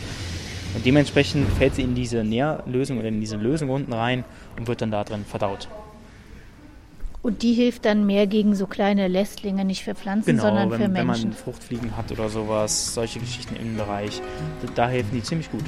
Und 0.75 0.85
dementsprechend 0.85 1.49
fällt 1.53 1.73
sie 1.73 1.81
in 1.81 1.95
diese 1.95 2.23
Nährlösung 2.23 2.99
oder 2.99 3.07
in 3.07 3.19
diese 3.19 3.37
Lösung 3.37 3.69
unten 3.69 3.93
rein 3.93 4.23
und 4.59 4.67
wird 4.67 4.81
dann 4.81 4.91
da 4.91 5.03
drin 5.03 5.25
verdaut. 5.25 5.67
Und 7.27 7.43
die 7.43 7.51
hilft 7.51 7.83
dann 7.83 8.05
mehr 8.05 8.25
gegen 8.25 8.55
so 8.55 8.67
kleine 8.67 9.09
Lästlinge, 9.09 9.65
nicht 9.65 9.83
für 9.83 9.95
Pflanzen, 9.95 10.27
genau, 10.27 10.43
sondern 10.43 10.71
wenn, 10.71 10.81
für 10.81 10.87
Menschen. 10.87 11.23
Wenn 11.23 11.29
man 11.29 11.33
Fruchtfliegen 11.33 11.97
hat 11.97 12.09
oder 12.09 12.29
sowas, 12.29 12.93
solche 12.93 13.19
Geschichten 13.19 13.57
im 13.57 13.75
Bereich, 13.75 14.21
da, 14.61 14.71
da 14.73 14.87
helfen 14.87 15.09
die 15.11 15.21
ziemlich 15.21 15.51
gut. 15.51 15.65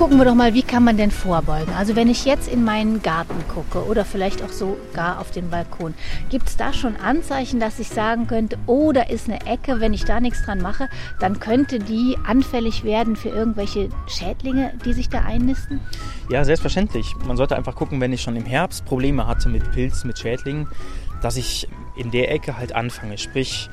Gucken 0.00 0.16
wir 0.16 0.24
doch 0.24 0.34
mal, 0.34 0.54
wie 0.54 0.62
kann 0.62 0.82
man 0.82 0.96
denn 0.96 1.10
vorbeugen? 1.10 1.74
Also 1.74 1.94
wenn 1.94 2.08
ich 2.08 2.24
jetzt 2.24 2.50
in 2.50 2.64
meinen 2.64 3.02
Garten 3.02 3.34
gucke 3.52 3.84
oder 3.86 4.06
vielleicht 4.06 4.42
auch 4.42 4.48
sogar 4.48 5.20
auf 5.20 5.30
den 5.30 5.50
Balkon, 5.50 5.92
gibt 6.30 6.48
es 6.48 6.56
da 6.56 6.72
schon 6.72 6.96
Anzeichen, 6.96 7.60
dass 7.60 7.78
ich 7.78 7.90
sagen 7.90 8.26
könnte, 8.26 8.56
oh, 8.64 8.92
da 8.92 9.02
ist 9.02 9.28
eine 9.28 9.44
Ecke, 9.44 9.78
wenn 9.78 9.92
ich 9.92 10.06
da 10.06 10.18
nichts 10.18 10.42
dran 10.42 10.62
mache, 10.62 10.88
dann 11.18 11.38
könnte 11.38 11.80
die 11.80 12.16
anfällig 12.26 12.82
werden 12.82 13.14
für 13.14 13.28
irgendwelche 13.28 13.90
Schädlinge, 14.06 14.72
die 14.86 14.94
sich 14.94 15.10
da 15.10 15.20
einnisten? 15.20 15.80
Ja, 16.30 16.46
selbstverständlich. 16.46 17.14
Man 17.26 17.36
sollte 17.36 17.54
einfach 17.54 17.74
gucken, 17.74 18.00
wenn 18.00 18.14
ich 18.14 18.22
schon 18.22 18.36
im 18.36 18.46
Herbst 18.46 18.86
Probleme 18.86 19.26
hatte 19.26 19.50
mit 19.50 19.70
Pilzen, 19.70 20.06
mit 20.06 20.18
Schädlingen, 20.18 20.66
dass 21.20 21.36
ich 21.36 21.68
in 21.98 22.10
der 22.10 22.32
Ecke 22.32 22.56
halt 22.56 22.74
anfange. 22.74 23.18
Sprich, 23.18 23.68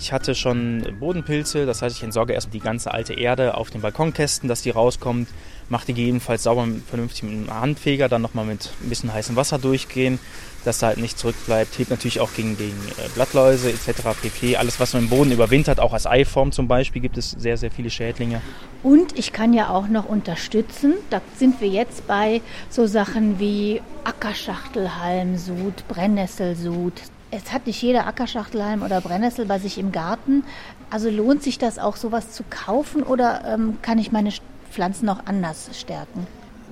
Ich 0.00 0.14
hatte 0.14 0.34
schon 0.34 0.82
Bodenpilze, 0.98 1.66
das 1.66 1.82
heißt, 1.82 1.94
ich 1.94 2.02
entsorge 2.02 2.32
erstmal 2.32 2.52
die 2.52 2.60
ganze 2.60 2.90
alte 2.90 3.12
Erde 3.12 3.54
auf 3.54 3.68
den 3.68 3.82
Balkonkästen, 3.82 4.48
dass 4.48 4.62
die 4.62 4.70
rauskommt, 4.70 5.28
mache 5.68 5.84
die 5.84 5.92
gegebenenfalls 5.92 6.44
sauber 6.44 6.66
vernünftig 6.88 7.24
mit 7.24 7.32
einem 7.34 7.60
Handfeger, 7.60 8.08
dann 8.08 8.22
nochmal 8.22 8.46
mit 8.46 8.70
ein 8.82 8.88
bisschen 8.88 9.12
heißem 9.12 9.36
Wasser 9.36 9.58
durchgehen, 9.58 10.18
dass 10.64 10.78
da 10.78 10.86
halt 10.86 10.96
nicht 10.96 11.18
zurückbleibt. 11.18 11.74
Hilft 11.74 11.90
natürlich 11.90 12.18
auch 12.20 12.32
gegen, 12.32 12.56
gegen 12.56 12.78
äh, 12.96 13.10
Blattläuse 13.14 13.70
etc. 13.70 14.18
pp. 14.22 14.56
Alles, 14.56 14.80
was 14.80 14.94
man 14.94 15.02
im 15.02 15.10
Boden 15.10 15.32
überwintert, 15.32 15.80
auch 15.80 15.92
als 15.92 16.06
Eiform 16.06 16.50
zum 16.50 16.66
Beispiel, 16.66 17.02
gibt 17.02 17.18
es 17.18 17.32
sehr, 17.32 17.58
sehr 17.58 17.70
viele 17.70 17.90
Schädlinge. 17.90 18.40
Und 18.82 19.18
ich 19.18 19.34
kann 19.34 19.52
ja 19.52 19.68
auch 19.68 19.88
noch 19.88 20.08
unterstützen, 20.08 20.94
da 21.10 21.20
sind 21.36 21.60
wir 21.60 21.68
jetzt 21.68 22.06
bei 22.06 22.40
so 22.70 22.86
Sachen 22.86 23.38
wie 23.38 23.82
Ackerschachtelhalmsud, 24.04 25.86
Brennnesselsud. 25.88 26.94
Es 27.32 27.52
hat 27.52 27.66
nicht 27.66 27.80
jeder 27.80 28.06
Ackerschachtelhalm 28.06 28.82
oder 28.82 29.00
Brennnessel 29.00 29.46
bei 29.46 29.60
sich 29.60 29.78
im 29.78 29.92
Garten. 29.92 30.42
Also 30.90 31.10
lohnt 31.10 31.44
sich 31.44 31.58
das 31.58 31.78
auch, 31.78 31.94
sowas 31.94 32.32
zu 32.32 32.42
kaufen 32.50 33.04
oder 33.04 33.44
ähm, 33.44 33.78
kann 33.82 33.98
ich 33.98 34.10
meine 34.10 34.32
Pflanzen 34.70 35.08
auch 35.08 35.20
anders 35.26 35.70
stärken? 35.78 36.26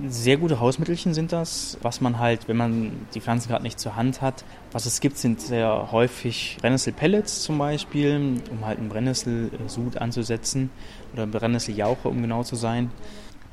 Sehr 0.09 0.37
gute 0.37 0.61
Hausmittelchen 0.61 1.14
sind 1.14 1.33
das, 1.33 1.77
was 1.83 2.01
man 2.01 2.18
halt, 2.18 2.49
wenn 2.49 2.57
man 2.57 2.92
die 3.14 3.21
Pflanzen 3.21 3.49
gerade 3.49 3.62
nicht 3.62 3.81
zur 3.81 3.97
Hand 3.97 4.21
hat. 4.21 4.44
Was 4.71 4.87
es 4.87 5.01
gibt, 5.01 5.18
sind 5.18 5.40
sehr 5.40 5.90
häufig 5.90 6.57
Brennnessel-Pellets 6.61 7.42
zum 7.42 7.59
Beispiel, 7.59 8.40
um 8.51 8.64
halt 8.64 8.79
einen 8.79 8.88
Brennnesselsud 8.88 9.97
anzusetzen 9.99 10.71
oder 11.12 11.27
Brennnesseljauche, 11.27 12.09
um 12.09 12.23
genau 12.23 12.44
zu 12.44 12.55
sein. 12.55 12.90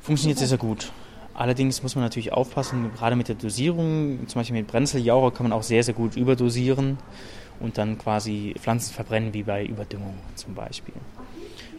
Funktioniert 0.00 0.38
sehr, 0.38 0.48
sehr 0.48 0.58
gut. 0.58 0.92
Allerdings 1.36 1.82
muss 1.82 1.94
man 1.94 2.02
natürlich 2.02 2.32
aufpassen, 2.32 2.90
gerade 2.96 3.14
mit 3.14 3.28
der 3.28 3.34
Dosierung, 3.34 4.26
zum 4.26 4.40
Beispiel 4.40 4.56
mit 4.56 4.68
Brennnesseljauche 4.68 5.32
kann 5.32 5.44
man 5.44 5.52
auch 5.52 5.62
sehr, 5.62 5.82
sehr 5.82 5.92
gut 5.92 6.16
überdosieren 6.16 6.96
und 7.60 7.76
dann 7.76 7.98
quasi 7.98 8.54
Pflanzen 8.58 8.94
verbrennen, 8.94 9.34
wie 9.34 9.42
bei 9.42 9.66
Überdüngung 9.66 10.14
zum 10.34 10.54
Beispiel. 10.54 10.94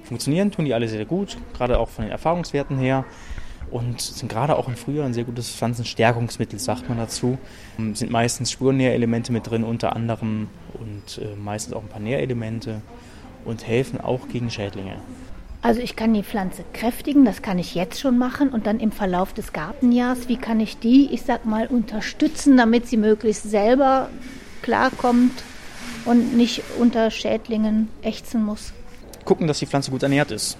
Funktionieren 0.04 0.52
tun 0.52 0.66
die 0.66 0.76
alle 0.76 0.88
sehr 0.88 1.06
gut, 1.06 1.38
gerade 1.56 1.80
auch 1.80 1.90
von 1.90 2.06
den 2.06 2.12
Erfahrungswerten 2.12 2.78
her 2.78 3.04
und 3.72 4.00
sind 4.00 4.30
gerade 4.32 4.56
auch 4.58 4.68
im 4.68 4.76
Frühjahr 4.76 5.08
ein 5.08 5.16
sehr 5.16 5.24
gutes 5.24 5.50
Pflanzenstärkungsmittel, 5.50 6.60
sagt 6.60 6.88
man 6.88 7.00
dazu. 7.00 7.40
Ähm, 7.80 7.96
sind 7.96 8.12
meistens 8.12 8.52
Spurnährelemente 8.52 9.34
mit 9.34 9.50
drin, 9.50 9.64
unter 9.64 9.96
anderem 9.96 10.50
und 10.76 11.18
äh, 11.18 11.36
meistens 11.36 11.74
auch 11.74 11.82
ein 11.82 11.90
paar 11.90 12.00
Nährelemente 12.00 12.82
und 13.44 13.66
helfen 13.66 14.00
auch 14.00 14.28
gegen 14.30 14.52
Schädlinge. 14.52 14.98
Also 15.62 15.82
ich 15.82 15.96
kann 15.96 16.14
die 16.14 16.24
Pflanze 16.24 16.64
kräftigen, 16.74 17.26
das 17.26 17.42
kann 17.42 17.60
ich 17.60 17.76
jetzt 17.76 18.00
schon 18.00 18.18
machen 18.18 18.50
und 18.50 18.68
dann 18.68 18.80
im 18.80 18.92
Verlauf 18.92 19.34
des 19.34 19.54
Gartenjahrs, 19.54 20.30
wie 20.30 20.38
kann 20.38 20.60
ich 20.60 20.78
die, 20.78 21.10
ich 21.12 21.24
sag 21.24 21.46
mal, 21.46 21.68
unterstützen, 21.68 22.58
damit 22.58 22.88
sie 22.88 22.98
möglichst 22.98 23.50
selber 23.50 24.10
klarkommt 24.62 25.44
und 26.06 26.38
nicht 26.38 26.64
unter 26.80 27.12
Schädlingen 27.12 27.90
ächzen 28.02 28.46
muss? 28.46 28.72
Gucken, 29.26 29.48
dass 29.48 29.60
die 29.60 29.66
Pflanze 29.66 29.92
gut 29.92 30.04
ernährt 30.04 30.32
ist 30.32 30.58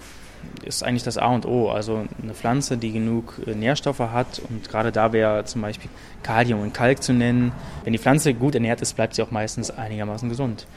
ist 0.64 0.84
eigentlich 0.84 1.04
das 1.04 1.18
A 1.18 1.28
und 1.28 1.46
O. 1.46 1.70
Also 1.70 2.06
eine 2.22 2.34
Pflanze, 2.34 2.78
die 2.78 2.92
genug 2.92 3.40
äh, 3.46 3.56
Nährstoffe 3.56 4.00
hat 4.00 4.42
und 4.50 4.70
gerade 4.70 4.92
da 4.92 5.14
wäre 5.14 5.46
zum 5.46 5.62
Beispiel 5.62 5.90
Kalium 6.24 6.62
und 6.62 6.74
Kalk 6.74 7.02
zu 7.02 7.14
nennen. 7.14 7.52
Wenn 7.84 7.94
die 7.94 8.00
Pflanze 8.00 8.34
gut 8.34 8.56
ernährt 8.56 8.82
ist, 8.82 8.96
bleibt 8.96 9.16
sie 9.16 9.22
auch 9.22 9.32
meistens 9.32 9.72
einigermaßen 9.72 10.30
gesund. 10.30 10.68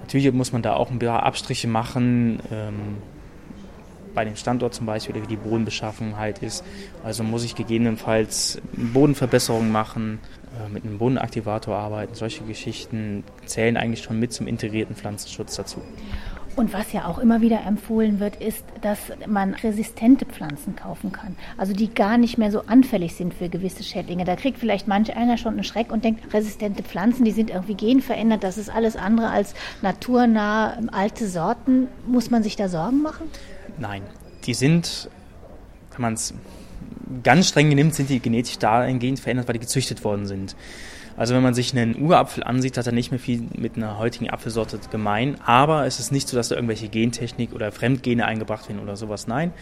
Natürlich 0.00 0.32
muss 0.32 0.52
man 0.52 0.62
da 0.62 0.74
auch 0.74 0.90
ein 0.90 0.98
paar 0.98 1.22
Abstriche 1.22 1.68
machen, 1.68 2.40
ähm, 2.50 2.98
bei 4.14 4.24
dem 4.24 4.36
Standort 4.36 4.74
zum 4.74 4.86
Beispiel, 4.86 5.14
wie 5.14 5.26
die 5.26 5.36
Bodenbeschaffenheit 5.36 6.42
ist. 6.42 6.64
Also 7.02 7.22
muss 7.22 7.44
ich 7.44 7.54
gegebenenfalls 7.54 8.60
Bodenverbesserungen 8.72 9.72
machen, 9.72 10.20
äh, 10.58 10.68
mit 10.68 10.84
einem 10.84 10.98
Bodenaktivator 10.98 11.76
arbeiten. 11.76 12.14
Solche 12.14 12.44
Geschichten 12.44 13.24
zählen 13.46 13.76
eigentlich 13.76 14.02
schon 14.02 14.18
mit 14.18 14.32
zum 14.32 14.46
integrierten 14.46 14.94
Pflanzenschutz 14.94 15.56
dazu. 15.56 15.82
Und 16.54 16.74
was 16.74 16.92
ja 16.92 17.06
auch 17.06 17.18
immer 17.18 17.40
wieder 17.40 17.64
empfohlen 17.66 18.20
wird, 18.20 18.36
ist, 18.36 18.62
dass 18.82 18.98
man 19.26 19.54
resistente 19.54 20.26
Pflanzen 20.26 20.76
kaufen 20.76 21.10
kann. 21.10 21.36
Also 21.56 21.72
die 21.72 21.92
gar 21.92 22.18
nicht 22.18 22.36
mehr 22.36 22.50
so 22.50 22.64
anfällig 22.66 23.14
sind 23.14 23.32
für 23.32 23.48
gewisse 23.48 23.82
Schädlinge. 23.82 24.24
Da 24.24 24.36
kriegt 24.36 24.58
vielleicht 24.58 24.86
manch 24.86 25.16
einer 25.16 25.38
schon 25.38 25.54
einen 25.54 25.64
Schreck 25.64 25.90
und 25.90 26.04
denkt, 26.04 26.34
resistente 26.34 26.82
Pflanzen, 26.82 27.24
die 27.24 27.30
sind 27.30 27.48
irgendwie 27.48 27.74
genverändert, 27.74 28.44
das 28.44 28.58
ist 28.58 28.68
alles 28.68 28.96
andere 28.96 29.30
als 29.30 29.54
naturnah 29.80 30.76
alte 30.92 31.26
Sorten. 31.26 31.88
Muss 32.06 32.30
man 32.30 32.42
sich 32.42 32.56
da 32.56 32.68
Sorgen 32.68 33.00
machen? 33.00 33.30
Nein, 33.78 34.02
die 34.44 34.54
sind, 34.54 35.08
wenn 35.92 36.02
man 36.02 36.14
es 36.14 36.34
ganz 37.22 37.48
streng 37.48 37.68
nimmt, 37.68 37.94
sind 37.94 38.08
die 38.08 38.20
genetisch 38.20 38.58
dahingehend 38.58 39.20
verändert, 39.20 39.48
weil 39.48 39.54
die 39.54 39.60
gezüchtet 39.60 40.04
worden 40.04 40.26
sind. 40.26 40.56
Also 41.16 41.34
wenn 41.34 41.42
man 41.42 41.54
sich 41.54 41.76
einen 41.76 42.00
Urapfel 42.00 42.42
ansieht, 42.42 42.78
hat 42.78 42.86
er 42.86 42.92
nicht 42.92 43.10
mehr 43.10 43.20
viel 43.20 43.46
mit 43.56 43.76
einer 43.76 43.98
heutigen 43.98 44.30
Apfelsorte 44.30 44.78
gemein. 44.90 45.36
Aber 45.44 45.86
es 45.86 46.00
ist 46.00 46.10
nicht 46.10 46.26
so, 46.26 46.36
dass 46.36 46.48
da 46.48 46.54
irgendwelche 46.54 46.88
Gentechnik 46.88 47.52
oder 47.52 47.70
Fremdgene 47.70 48.24
eingebracht 48.24 48.68
werden 48.68 48.80
oder 48.80 48.96
sowas. 48.96 49.26
Nein, 49.26 49.52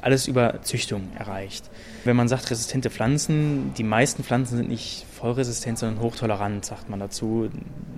alles 0.00 0.26
über 0.26 0.62
Züchtung 0.62 1.08
erreicht. 1.18 1.70
Wenn 2.04 2.16
man 2.16 2.28
sagt 2.28 2.50
resistente 2.50 2.90
Pflanzen, 2.90 3.72
die 3.76 3.84
meisten 3.84 4.24
Pflanzen 4.24 4.56
sind 4.56 4.68
nicht 4.68 5.06
vollresistent, 5.12 5.78
sondern 5.78 6.02
hochtolerant, 6.02 6.64
sagt 6.64 6.88
man 6.88 7.00
dazu. 7.00 7.50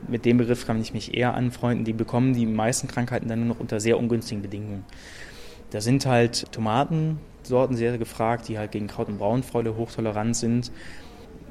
Mit 0.09 0.25
dem 0.25 0.39
Begriff 0.39 0.67
kann 0.67 0.81
ich 0.81 0.93
mich 0.93 1.15
eher 1.15 1.35
anfreunden. 1.35 1.85
Die 1.85 1.93
bekommen 1.93 2.33
die 2.33 2.47
meisten 2.47 2.87
Krankheiten 2.89 3.29
dann 3.29 3.41
nur 3.41 3.49
noch 3.55 3.61
unter 3.61 3.81
sehr 3.81 3.99
ungünstigen 3.99 4.43
Bedingungen. 4.43 4.85
Da 5.77 5.83
sind 5.83 6.07
halt 6.07 6.51
Tomatensorten 6.53 7.77
sehr 7.77 7.99
gefragt, 7.99 8.49
die 8.49 8.57
halt 8.57 8.73
gegen 8.73 8.87
Kraut- 8.87 9.09
und 9.09 9.19
Braunfäule 9.19 9.77
hochtolerant 9.77 10.35
sind 10.35 10.73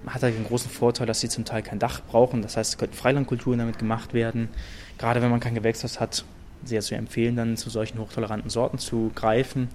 hat 0.07 0.23
halt 0.23 0.35
den 0.35 0.45
großen 0.45 0.69
Vorteil, 0.69 1.05
dass 1.05 1.19
sie 1.19 1.29
zum 1.29 1.45
Teil 1.45 1.61
kein 1.61 1.77
Dach 1.77 2.01
brauchen. 2.01 2.41
Das 2.41 2.57
heißt, 2.57 2.73
es 2.73 2.77
könnten 2.79 2.95
Freilandkulturen 2.95 3.59
damit 3.59 3.77
gemacht 3.77 4.15
werden. 4.15 4.49
Gerade 4.97 5.21
wenn 5.21 5.29
man 5.29 5.39
kein 5.39 5.53
Gewächshaus 5.53 5.99
hat, 5.99 6.25
sehr 6.63 6.81
zu 6.81 6.95
empfehlen, 6.95 7.35
dann 7.35 7.55
zu 7.55 7.69
solchen 7.69 7.99
hochtoleranten 7.99 8.49
Sorten 8.49 8.79
zu 8.79 9.11
greifen. 9.13 9.69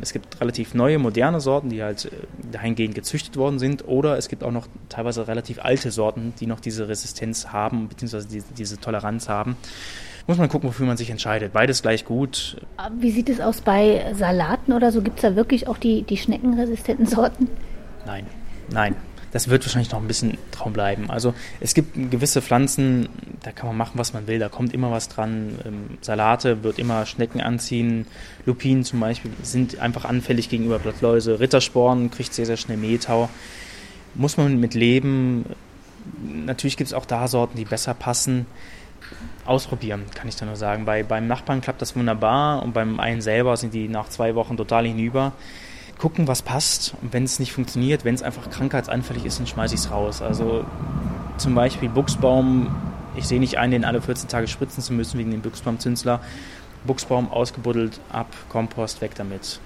Es 0.00 0.14
gibt 0.14 0.40
relativ 0.40 0.72
neue, 0.72 0.98
moderne 0.98 1.40
Sorten, 1.40 1.68
die 1.68 1.82
halt 1.82 2.06
äh, 2.06 2.10
dahingehend 2.50 2.94
gezüchtet 2.94 3.36
worden 3.36 3.58
sind. 3.58 3.86
Oder 3.86 4.16
es 4.16 4.28
gibt 4.28 4.42
auch 4.42 4.52
noch 4.52 4.68
teilweise 4.88 5.28
relativ 5.28 5.62
alte 5.62 5.90
Sorten, 5.90 6.32
die 6.40 6.46
noch 6.46 6.60
diese 6.60 6.88
Resistenz 6.88 7.48
haben, 7.48 7.88
beziehungsweise 7.88 8.28
diese 8.56 8.78
Toleranz 8.78 9.28
haben. 9.28 9.56
Muss 10.26 10.38
man 10.38 10.48
gucken, 10.48 10.68
wofür 10.68 10.86
man 10.86 10.96
sich 10.96 11.10
entscheidet. 11.10 11.52
Beides 11.52 11.82
gleich 11.82 12.04
gut. 12.04 12.56
Wie 12.98 13.10
sieht 13.10 13.28
es 13.28 13.40
aus 13.40 13.60
bei 13.60 14.12
Salaten 14.14 14.72
oder 14.72 14.92
so? 14.92 15.02
Gibt 15.02 15.18
es 15.18 15.22
da 15.22 15.36
wirklich 15.36 15.66
auch 15.66 15.78
die, 15.78 16.02
die 16.02 16.16
schneckenresistenten 16.16 17.06
Sorten? 17.06 17.48
Nein, 18.06 18.26
nein 18.70 18.96
das 19.32 19.48
wird 19.48 19.64
wahrscheinlich 19.64 19.90
noch 19.90 20.00
ein 20.00 20.06
bisschen 20.06 20.36
Traum 20.50 20.74
bleiben. 20.74 21.10
Also 21.10 21.34
es 21.58 21.72
gibt 21.72 21.94
gewisse 22.10 22.42
Pflanzen, 22.42 23.08
da 23.42 23.50
kann 23.50 23.66
man 23.66 23.76
machen, 23.76 23.92
was 23.94 24.12
man 24.12 24.26
will, 24.26 24.38
da 24.38 24.50
kommt 24.50 24.74
immer 24.74 24.90
was 24.90 25.08
dran. 25.08 25.58
Ähm, 25.66 25.98
Salate 26.02 26.62
wird 26.62 26.78
immer 26.78 27.06
Schnecken 27.06 27.40
anziehen, 27.40 28.06
Lupinen 28.44 28.84
zum 28.84 29.00
Beispiel 29.00 29.30
sind 29.42 29.78
einfach 29.78 30.04
anfällig 30.04 30.50
gegenüber 30.50 30.78
Blattläuse, 30.78 31.40
Rittersporen 31.40 32.10
kriegt 32.10 32.34
sehr, 32.34 32.46
sehr 32.46 32.58
schnell 32.58 32.76
Mehltau. 32.76 33.30
Muss 34.14 34.36
man 34.36 34.60
mit 34.60 34.74
leben. 34.74 35.46
Natürlich 36.44 36.76
gibt 36.76 36.88
es 36.88 36.94
auch 36.94 37.06
da 37.06 37.26
Sorten, 37.26 37.56
die 37.56 37.64
besser 37.64 37.94
passen. 37.94 38.44
Ausprobieren, 39.44 40.04
kann 40.14 40.28
ich 40.28 40.36
da 40.36 40.46
nur 40.46 40.56
sagen. 40.56 40.84
Bei, 40.84 41.02
beim 41.02 41.26
Nachbarn 41.26 41.60
klappt 41.60 41.82
das 41.82 41.96
wunderbar 41.96 42.62
und 42.62 42.72
beim 42.74 43.00
einen 43.00 43.20
selber 43.20 43.56
sind 43.56 43.74
die 43.74 43.88
nach 43.88 44.08
zwei 44.08 44.34
Wochen 44.34 44.56
total 44.56 44.86
hinüber 44.86 45.32
gucken, 46.02 46.26
was 46.26 46.42
passt. 46.42 46.94
Und 47.00 47.12
wenn 47.12 47.22
es 47.22 47.38
nicht 47.38 47.52
funktioniert, 47.52 48.04
wenn 48.04 48.14
es 48.16 48.22
einfach 48.22 48.50
krankheitsanfällig 48.50 49.24
ist, 49.24 49.38
dann 49.38 49.46
schmeiße 49.46 49.76
ich 49.76 49.82
es 49.82 49.90
raus. 49.92 50.20
Also 50.20 50.64
zum 51.36 51.54
Beispiel 51.54 51.88
Buchsbaum, 51.88 52.74
ich 53.14 53.26
sehe 53.28 53.38
nicht 53.38 53.58
ein, 53.58 53.70
den 53.70 53.84
alle 53.84 54.02
14 54.02 54.28
Tage 54.28 54.48
spritzen 54.48 54.82
zu 54.82 54.92
müssen 54.92 55.18
wegen 55.18 55.30
dem 55.30 55.42
Buchsbaumzünsler. 55.42 56.20
Buchsbaum 56.84 57.30
ausgebuddelt, 57.30 58.00
ab, 58.10 58.26
Kompost, 58.48 59.00
weg 59.00 59.12
damit. 59.14 59.60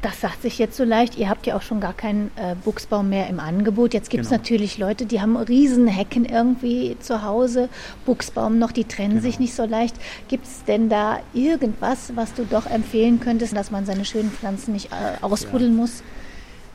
Das 0.00 0.20
sagt 0.20 0.42
sich 0.42 0.58
jetzt 0.58 0.76
so 0.76 0.84
leicht. 0.84 1.16
Ihr 1.16 1.28
habt 1.28 1.46
ja 1.46 1.56
auch 1.56 1.62
schon 1.62 1.80
gar 1.80 1.92
keinen 1.92 2.30
äh, 2.36 2.54
Buchsbaum 2.64 3.08
mehr 3.08 3.28
im 3.28 3.40
Angebot. 3.40 3.94
Jetzt 3.94 4.10
gibt 4.10 4.22
es 4.22 4.30
genau. 4.30 4.40
natürlich 4.40 4.78
Leute, 4.78 5.06
die 5.06 5.20
haben 5.20 5.36
Riesenhecken 5.36 6.24
irgendwie 6.24 6.96
zu 7.00 7.22
Hause, 7.22 7.68
Buchsbaum 8.06 8.60
noch, 8.60 8.70
die 8.70 8.84
trennen 8.84 9.10
genau. 9.10 9.22
sich 9.22 9.40
nicht 9.40 9.54
so 9.54 9.64
leicht. 9.64 9.96
Gibt 10.28 10.46
es 10.46 10.64
denn 10.64 10.88
da 10.88 11.18
irgendwas, 11.34 12.12
was 12.14 12.32
du 12.34 12.44
doch 12.44 12.66
empfehlen 12.66 13.18
könntest, 13.18 13.56
dass 13.56 13.72
man 13.72 13.86
seine 13.86 14.04
schönen 14.04 14.30
Pflanzen 14.30 14.72
nicht 14.72 14.92
äh, 14.92 15.24
ausbuddeln 15.24 15.72
ja. 15.72 15.80
muss? 15.82 16.02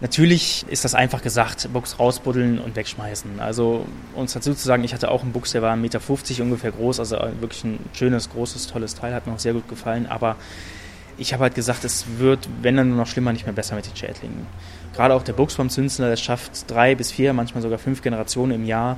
Natürlich 0.01 0.65
ist 0.67 0.83
das 0.83 0.93
einfach 0.93 1.21
gesagt, 1.21 1.69
Buchs 1.71 1.97
rausbuddeln 1.97 2.59
und 2.59 2.75
wegschmeißen. 2.75 3.39
Also 3.39 3.85
uns 4.15 4.33
dazu 4.33 4.53
zu 4.53 4.65
sagen, 4.65 4.83
ich 4.83 4.93
hatte 4.93 5.09
auch 5.09 5.23
einen 5.23 5.31
Buchs, 5.31 5.53
der 5.53 5.61
war 5.61 5.73
1,50 5.73 5.77
Meter 5.77 6.43
ungefähr 6.43 6.71
groß, 6.73 6.99
also 6.99 7.17
wirklich 7.39 7.63
ein 7.63 7.79
schönes, 7.93 8.29
großes, 8.29 8.67
tolles 8.67 8.95
Teil, 8.95 9.13
hat 9.13 9.27
mir 9.27 9.33
auch 9.33 9.39
sehr 9.39 9.53
gut 9.53 9.69
gefallen, 9.69 10.07
aber 10.07 10.35
ich 11.17 11.33
habe 11.33 11.43
halt 11.43 11.55
gesagt, 11.55 11.83
es 11.83 12.05
wird, 12.17 12.47
wenn 12.61 12.77
dann 12.77 12.89
nur 12.89 12.97
noch 12.97 13.07
schlimmer, 13.07 13.33
nicht 13.33 13.45
mehr 13.45 13.53
besser 13.53 13.75
mit 13.75 13.85
den 13.85 13.95
Schädlingen. 13.95 14.47
Gerade 14.93 15.13
auch 15.13 15.23
der 15.23 15.33
Buchsbaumzünsler, 15.33 16.09
der 16.09 16.17
schafft 16.17 16.69
drei 16.69 16.95
bis 16.95 17.11
vier, 17.11 17.33
manchmal 17.33 17.61
sogar 17.61 17.79
fünf 17.79 18.01
Generationen 18.01 18.51
im 18.51 18.65
Jahr. 18.65 18.97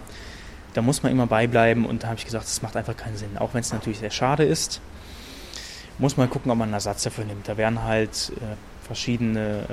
Da 0.73 0.81
muss 0.81 1.03
man 1.03 1.11
immer 1.11 1.27
beibleiben 1.27 1.85
und 1.85 2.03
da 2.03 2.07
habe 2.07 2.17
ich 2.17 2.25
gesagt, 2.25 2.45
das 2.45 2.61
macht 2.61 2.75
einfach 2.75 2.97
keinen 2.97 3.15
Sinn. 3.15 3.37
Auch 3.37 3.53
wenn 3.53 3.61
es 3.61 3.71
natürlich 3.71 3.99
sehr 3.99 4.11
schade 4.11 4.43
ist, 4.43 4.81
muss 5.97 6.17
man 6.17 6.29
gucken, 6.29 6.51
ob 6.51 6.57
man 6.57 6.67
einen 6.67 6.73
Ersatz 6.73 7.03
dafür 7.03 7.23
nimmt. 7.23 7.47
Da 7.47 7.55
wären 7.55 7.83
halt 7.83 8.31
äh, 8.35 8.55
verschiedene 8.85 9.63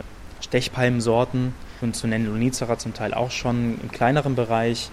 Stechpalmensorten 0.40 1.54
und 1.80 1.96
zu 1.96 2.06
nennen 2.06 2.26
Lunizera 2.26 2.78
zum 2.78 2.94
Teil 2.94 3.14
auch 3.14 3.30
schon 3.30 3.80
im 3.82 3.90
kleineren 3.90 4.36
Bereich. 4.36 4.90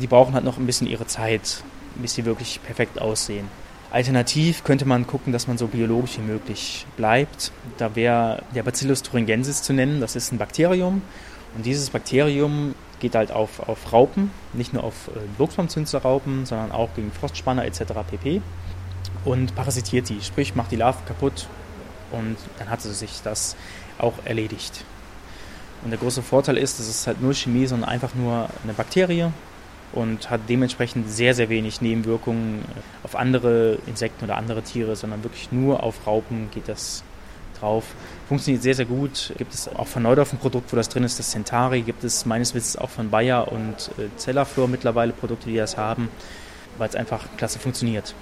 Die 0.00 0.06
brauchen 0.06 0.34
halt 0.34 0.44
noch 0.44 0.56
ein 0.56 0.66
bisschen 0.66 0.86
ihre 0.86 1.06
Zeit, 1.06 1.62
bis 1.96 2.14
sie 2.14 2.24
wirklich 2.24 2.60
perfekt 2.62 3.00
aussehen. 3.00 3.48
Alternativ 3.90 4.62
könnte 4.62 4.84
man 4.86 5.06
gucken, 5.06 5.32
dass 5.32 5.48
man 5.48 5.58
so 5.58 5.66
biologisch 5.66 6.18
wie 6.18 6.22
möglich 6.22 6.86
bleibt. 6.96 7.50
Da 7.76 7.96
wäre 7.96 8.42
der 8.54 8.62
Bacillus 8.62 9.02
thuringiensis 9.02 9.62
zu 9.62 9.72
nennen. 9.72 10.00
Das 10.00 10.14
ist 10.14 10.32
ein 10.32 10.38
Bakterium. 10.38 11.02
Und 11.56 11.66
dieses 11.66 11.90
Bakterium 11.90 12.74
geht 13.00 13.16
halt 13.16 13.32
auf, 13.32 13.68
auf 13.68 13.92
Raupen, 13.92 14.30
nicht 14.52 14.72
nur 14.72 14.84
auf 14.84 15.08
äh, 15.08 15.18
Buchsbaumzünslerraupen, 15.38 16.46
sondern 16.46 16.70
auch 16.70 16.90
gegen 16.94 17.10
Frostspanner 17.10 17.64
etc. 17.64 17.80
pp. 18.08 18.42
Und 19.24 19.54
parasitiert 19.56 20.08
die, 20.08 20.20
sprich 20.20 20.54
macht 20.54 20.70
die 20.70 20.76
Larve 20.76 20.98
kaputt 21.06 21.48
und 22.12 22.36
dann 22.58 22.70
hat 22.70 22.82
sie 22.82 22.94
sich 22.94 23.20
das 23.24 23.56
auch 23.98 24.14
erledigt. 24.24 24.84
Und 25.82 25.90
der 25.90 25.98
große 25.98 26.22
Vorteil 26.22 26.58
ist, 26.58 26.78
es 26.78 26.88
ist 26.88 27.06
halt 27.06 27.20
nur 27.20 27.34
Chemie, 27.34 27.66
sondern 27.66 27.88
einfach 27.88 28.14
nur 28.14 28.48
eine 28.62 28.74
Bakterie 28.74 29.30
und 29.92 30.30
hat 30.30 30.42
dementsprechend 30.48 31.10
sehr, 31.10 31.34
sehr 31.34 31.48
wenig 31.48 31.80
Nebenwirkungen 31.80 32.64
auf 33.02 33.16
andere 33.16 33.78
Insekten 33.86 34.24
oder 34.24 34.36
andere 34.36 34.62
Tiere, 34.62 34.96
sondern 34.96 35.22
wirklich 35.24 35.52
nur 35.52 35.82
auf 35.82 36.06
Raupen 36.06 36.50
geht 36.52 36.68
das 36.68 37.02
drauf. 37.60 37.84
Funktioniert 38.28 38.62
sehr, 38.62 38.74
sehr 38.74 38.84
gut. 38.86 39.32
Gibt 39.38 39.52
es 39.52 39.68
auch 39.68 39.86
von 39.86 40.02
Neudorf 40.02 40.32
ein 40.32 40.38
Produkt, 40.38 40.72
wo 40.72 40.76
das 40.76 40.88
drin 40.88 41.04
ist, 41.04 41.18
das 41.18 41.30
Centauri. 41.30 41.82
Gibt 41.82 42.04
es 42.04 42.26
meines 42.26 42.54
Wissens 42.54 42.76
auch 42.76 42.90
von 42.90 43.10
Bayer 43.10 43.50
und 43.50 43.90
äh, 43.98 44.08
Zellaflor 44.16 44.68
mittlerweile 44.68 45.12
Produkte, 45.12 45.48
die 45.50 45.56
das 45.56 45.76
haben, 45.76 46.08
weil 46.78 46.88
es 46.88 46.96
einfach 46.96 47.26
klasse 47.36 47.58
funktioniert. 47.58 48.14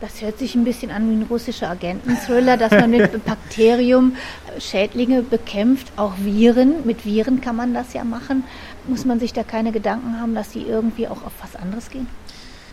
Das 0.00 0.20
hört 0.20 0.38
sich 0.38 0.54
ein 0.54 0.64
bisschen 0.64 0.90
an 0.90 1.08
wie 1.08 1.14
ein 1.14 1.22
russischer 1.22 1.70
Agenten-Thriller, 1.70 2.56
dass 2.56 2.72
man 2.72 2.90
mit 2.90 3.24
Bakterium 3.24 4.16
Schädlinge 4.58 5.22
bekämpft, 5.22 5.92
auch 5.96 6.12
Viren. 6.18 6.84
Mit 6.84 7.06
Viren 7.06 7.40
kann 7.40 7.56
man 7.56 7.72
das 7.72 7.94
ja 7.94 8.04
machen. 8.04 8.44
Muss 8.86 9.04
man 9.04 9.18
sich 9.18 9.32
da 9.32 9.42
keine 9.42 9.72
Gedanken 9.72 10.20
haben, 10.20 10.34
dass 10.34 10.52
sie 10.52 10.62
irgendwie 10.62 11.08
auch 11.08 11.24
auf 11.24 11.32
was 11.40 11.56
anderes 11.56 11.90
gehen? 11.90 12.06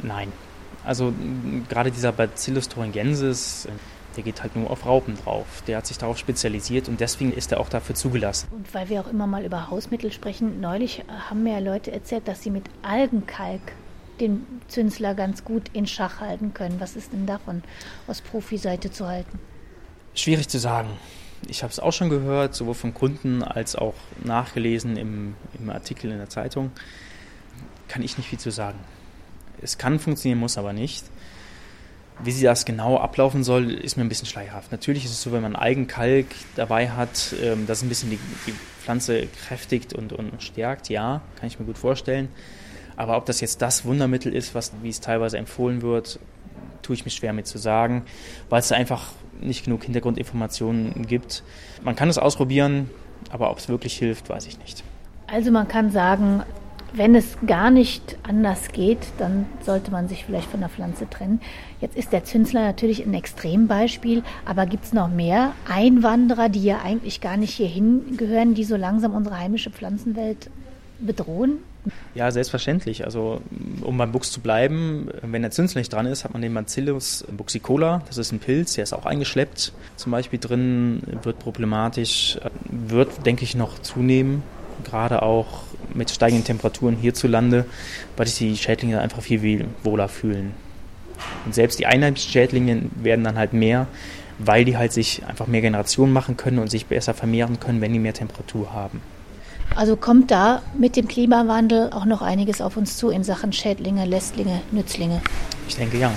Nein. 0.02 0.32
Also 0.84 1.14
gerade 1.70 1.92
dieser 1.92 2.12
Bacillus 2.12 2.68
thuringiensis, 2.68 3.68
der 4.18 4.24
geht 4.24 4.42
halt 4.42 4.56
nur 4.56 4.70
auf 4.70 4.86
Raupen 4.86 5.16
drauf. 5.16 5.46
Der 5.68 5.78
hat 5.78 5.88
sich 5.88 5.98
darauf 5.98 6.18
spezialisiert 6.18 6.90
und 6.90 7.00
deswegen 7.00 7.32
ist 7.32 7.52
er 7.52 7.60
auch 7.60 7.70
dafür 7.70 7.96
zugelassen. 7.96 8.48
Und 8.52 8.74
weil 8.74 8.90
wir 8.90 9.02
auch 9.02 9.08
immer 9.08 9.28
mal 9.28 9.46
über 9.46 9.70
Hausmittel 9.70 10.12
sprechen, 10.12 10.60
neulich 10.60 11.04
haben 11.30 11.44
mir 11.44 11.54
ja 11.54 11.60
Leute 11.60 11.92
erzählt, 11.92 12.28
dass 12.28 12.42
sie 12.42 12.50
mit 12.50 12.64
Algenkalk 12.82 13.62
den 14.20 14.46
Zünsler 14.68 15.16
ganz 15.16 15.44
gut 15.44 15.64
in 15.74 15.88
Schach 15.88 16.20
halten 16.20 16.54
können. 16.54 16.80
Was 16.80 16.96
ist 16.96 17.14
denn 17.14 17.26
davon 17.26 17.64
aus 18.08 18.22
Profiseite 18.22 18.92
zu 18.92 19.08
halten? 19.08 19.40
Schwierig 20.14 20.50
zu 20.50 20.60
sagen. 20.60 20.90
Ich 21.48 21.64
habe 21.64 21.72
es 21.72 21.80
auch 21.80 21.92
schon 21.92 22.10
gehört, 22.10 22.56
sowohl 22.56 22.76
von 22.76 22.94
Kunden 22.94 23.44
als 23.44 23.76
auch 23.76 23.96
nachgelesen 24.24 24.98
im, 24.98 25.36
im 25.60 25.70
Artikel 25.70 26.12
in 26.12 26.18
der 26.18 26.30
Zeitung. 26.30 26.72
Kann 27.88 28.04
ich 28.04 28.18
nicht 28.18 28.30
viel 28.30 28.40
zu 28.40 28.52
sagen. 28.52 28.80
Es 29.62 29.78
kann 29.78 30.00
funktionieren, 30.00 30.40
muss 30.40 30.58
aber 30.58 30.74
nicht. 30.74 31.06
Wie 32.24 32.32
sie 32.32 32.44
das 32.44 32.66
genau 32.66 32.98
ablaufen 32.98 33.44
soll, 33.44 33.72
ist 33.72 33.98
mir 33.98 34.04
ein 34.04 34.10
bisschen 34.10 34.28
schleierhaft. 34.28 34.72
Natürlich 34.72 35.06
ist 35.06 35.12
es 35.12 35.22
so, 35.24 35.32
wenn 35.32 35.42
man 35.42 35.56
Eigenkalk 35.56 36.28
dabei 36.56 36.90
hat, 36.90 37.34
ähm, 37.42 37.66
das 37.66 37.82
ein 37.82 37.90
bisschen 37.90 38.12
die, 38.12 38.20
die 38.46 38.54
Pflanze 38.84 39.28
kräftigt 39.48 39.94
und, 39.94 40.14
und 40.14 40.42
stärkt, 40.42 40.90
ja, 40.90 41.22
kann 41.40 41.48
ich 41.48 41.60
mir 41.60 41.66
gut 41.66 41.78
vorstellen. 41.78 42.30
Aber 42.96 43.18
ob 43.18 43.26
das 43.26 43.42
jetzt 43.42 43.62
das 43.62 43.86
Wundermittel 43.86 44.36
ist, 44.36 44.54
was, 44.54 44.72
wie 44.84 44.90
es 44.90 45.00
teilweise 45.00 45.38
empfohlen 45.38 45.82
wird, 45.82 46.20
tue 46.82 46.96
ich 46.96 47.06
mich 47.06 47.16
schwer 47.16 47.34
mit 47.34 47.48
zu 47.48 47.58
sagen, 47.58 48.04
weil 48.50 48.60
es 48.60 48.72
einfach 48.72 49.12
nicht 49.40 49.66
genug 49.66 49.84
Hintergrundinformationen 49.84 51.08
gibt. 51.08 51.44
Man 51.84 51.96
kann 51.96 52.10
es 52.10 52.18
ausprobieren, 52.18 52.90
aber 53.32 53.52
ob 53.52 53.58
es 53.58 53.70
wirklich 53.70 53.98
hilft, 53.98 54.30
weiß 54.30 54.48
ich 54.48 54.60
nicht. 54.60 54.84
Also 55.28 55.52
man 55.52 55.68
kann 55.68 55.92
sagen, 55.92 56.44
wenn 56.94 57.16
es 57.16 57.38
gar 57.48 57.72
nicht 57.72 58.18
anders 58.24 58.70
geht, 58.74 59.00
dann 59.18 59.46
sollte 59.62 59.92
man 59.92 60.10
sich 60.10 60.26
vielleicht 60.26 60.50
von 60.50 60.60
der 60.60 60.70
Pflanze 60.70 61.10
trennen. 61.10 61.40
Jetzt 61.80 61.96
ist 61.96 62.12
der 62.12 62.26
Zünsler 62.26 62.62
natürlich 62.64 63.06
ein 63.06 63.14
Extrembeispiel, 63.14 64.24
aber 64.46 64.66
gibt 64.66 64.86
es 64.86 64.94
noch 64.94 65.08
mehr 65.08 65.54
Einwanderer, 65.70 66.50
die 66.50 66.64
ja 66.64 66.82
eigentlich 66.84 67.22
gar 67.22 67.38
nicht 67.38 67.54
hierhin 67.54 68.18
gehören, 68.18 68.56
die 68.56 68.66
so 68.66 68.76
langsam 68.76 69.16
unsere 69.16 69.40
heimische 69.40 69.72
Pflanzenwelt 69.72 70.50
bedrohen? 71.00 71.60
Ja, 72.14 72.30
selbstverständlich. 72.30 73.06
Also 73.06 73.42
um 73.82 73.98
beim 73.98 74.12
Buchs 74.12 74.32
zu 74.32 74.42
bleiben, 74.42 75.10
wenn 75.22 75.42
der 75.42 75.52
Zünsler 75.52 75.80
nicht 75.80 75.92
dran 75.92 76.06
ist, 76.06 76.24
hat 76.24 76.34
man 76.34 76.42
den 76.42 76.54
Bacillus 76.54 77.26
buxicola. 77.32 78.04
Das 78.08 78.18
ist 78.18 78.32
ein 78.32 78.40
Pilz, 78.40 78.74
der 78.74 78.84
ist 78.84 78.94
auch 78.94 79.06
eingeschleppt. 79.06 79.74
Zum 79.96 80.12
Beispiel 80.12 80.40
drin 80.40 81.02
wird 81.24 81.40
problematisch, 81.40 82.38
wird, 82.70 83.26
denke 83.26 83.44
ich, 83.44 83.56
noch 83.56 83.80
zunehmen. 83.80 84.44
Gerade 84.84 85.22
auch 85.22 85.64
mit 85.94 86.10
steigenden 86.10 86.46
Temperaturen 86.46 86.96
hierzulande, 86.96 87.66
weil 88.18 88.28
sich 88.28 88.38
die 88.38 88.58
Schädlinge 88.58 89.00
einfach 89.00 89.22
viel, 89.22 89.66
wohler 89.84 90.08
fühlen. 90.08 90.54
Und 91.46 91.54
selbst 91.54 91.80
die 91.80 91.86
einheimischen 91.86 92.32
Schädlinge 92.32 92.84
werden 92.96 93.24
dann 93.24 93.38
halt 93.38 93.54
mehr, 93.54 93.88
weil 94.40 94.66
die 94.66 94.78
halt 94.78 94.92
sich 94.92 95.24
einfach 95.26 95.48
mehr 95.48 95.62
Generationen 95.62 96.14
machen 96.14 96.38
können 96.38 96.60
und 96.60 96.70
sich 96.70 96.88
besser 96.88 97.14
vermehren 97.14 97.60
können, 97.60 97.82
wenn 97.82 97.94
die 97.94 98.00
mehr 98.00 98.14
Temperatur 98.14 98.74
haben. 98.74 99.02
Also 99.76 99.96
kommt 99.96 100.32
da 100.32 100.62
mit 100.78 100.96
dem 100.96 101.08
Klimawandel 101.08 101.92
auch 101.92 102.06
noch 102.06 102.22
einiges 102.22 102.62
auf 102.62 102.78
uns 102.78 102.98
zu 102.98 103.10
in 103.10 103.24
Sachen 103.24 103.54
Schädlinge, 103.54 104.06
Lästlinge, 104.06 104.62
Nützlinge? 104.72 105.22
Ich 105.68 105.76
denke 105.76 105.98
ja. 105.98 106.12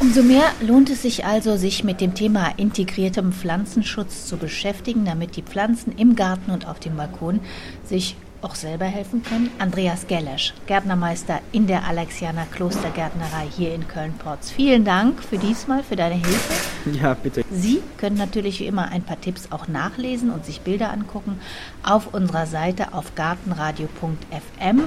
Umso 0.00 0.22
mehr 0.22 0.44
lohnt 0.60 0.90
es 0.90 1.02
sich 1.02 1.24
also, 1.24 1.56
sich 1.56 1.84
mit 1.84 2.00
dem 2.00 2.14
Thema 2.14 2.52
integriertem 2.56 3.32
Pflanzenschutz 3.32 4.26
zu 4.26 4.36
beschäftigen, 4.36 5.04
damit 5.04 5.36
die 5.36 5.42
Pflanzen 5.42 5.94
im 5.96 6.16
Garten 6.16 6.50
und 6.50 6.66
auf 6.66 6.80
dem 6.80 6.96
Balkon 6.96 7.40
sich 7.84 8.16
auch 8.44 8.54
selber 8.54 8.84
helfen 8.84 9.22
können. 9.22 9.50
Andreas 9.58 10.06
Gellesch, 10.06 10.54
Gärtnermeister 10.66 11.40
in 11.52 11.66
der 11.66 11.88
Alexianer 11.88 12.46
Klostergärtnerei 12.52 13.46
hier 13.56 13.74
in 13.74 13.88
Köln-Porz. 13.88 14.50
Vielen 14.50 14.84
Dank 14.84 15.22
für 15.22 15.38
diesmal, 15.38 15.82
für 15.82 15.96
deine 15.96 16.16
Hilfe. 16.16 16.54
Ja, 17.00 17.14
bitte. 17.14 17.44
Sie 17.50 17.82
können 17.96 18.16
natürlich 18.16 18.60
wie 18.60 18.66
immer 18.66 18.90
ein 18.90 19.02
paar 19.02 19.20
Tipps 19.20 19.48
auch 19.50 19.68
nachlesen 19.68 20.30
und 20.30 20.44
sich 20.44 20.60
Bilder 20.60 20.92
angucken 20.92 21.40
auf 21.82 22.12
unserer 22.12 22.46
Seite 22.46 22.92
auf 22.92 23.14
gartenradio.fm. 23.14 24.82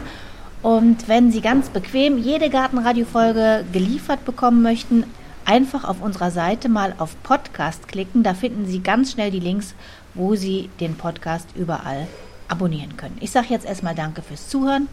Und 0.61 1.07
wenn 1.07 1.31
Sie 1.31 1.41
ganz 1.41 1.69
bequem 1.69 2.17
jede 2.17 2.49
Gartenradio-Folge 2.49 3.65
geliefert 3.71 4.25
bekommen 4.25 4.61
möchten, 4.61 5.05
einfach 5.45 5.85
auf 5.85 6.01
unserer 6.01 6.29
Seite 6.29 6.69
mal 6.69 6.93
auf 6.97 7.15
Podcast 7.23 7.87
klicken. 7.87 8.21
Da 8.21 8.33
finden 8.33 8.67
Sie 8.67 8.79
ganz 8.79 9.13
schnell 9.13 9.31
die 9.31 9.39
Links, 9.39 9.75
wo 10.13 10.35
Sie 10.35 10.69
den 10.79 10.95
Podcast 10.95 11.47
überall 11.55 12.07
abonnieren 12.47 12.97
können. 12.97 13.17
Ich 13.19 13.31
sage 13.31 13.47
jetzt 13.49 13.65
erstmal 13.65 13.95
Danke 13.95 14.21
fürs 14.21 14.47
Zuhören. 14.49 14.87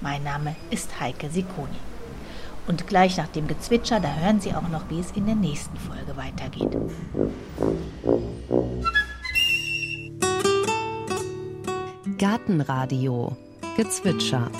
Mein 0.00 0.22
Name 0.22 0.54
ist 0.70 1.00
Heike 1.00 1.30
Sikoni. 1.30 1.76
Und 2.66 2.86
gleich 2.86 3.16
nach 3.16 3.28
dem 3.28 3.46
Gezwitscher, 3.46 4.00
da 4.00 4.12
hören 4.14 4.40
Sie 4.40 4.52
auch 4.52 4.68
noch, 4.68 4.90
wie 4.90 4.98
es 4.98 5.12
in 5.12 5.26
der 5.26 5.36
nächsten 5.36 5.76
Folge 5.76 6.16
weitergeht. 6.16 6.76
Gartenradio 12.18 13.36
Gezwitscher 13.76 14.50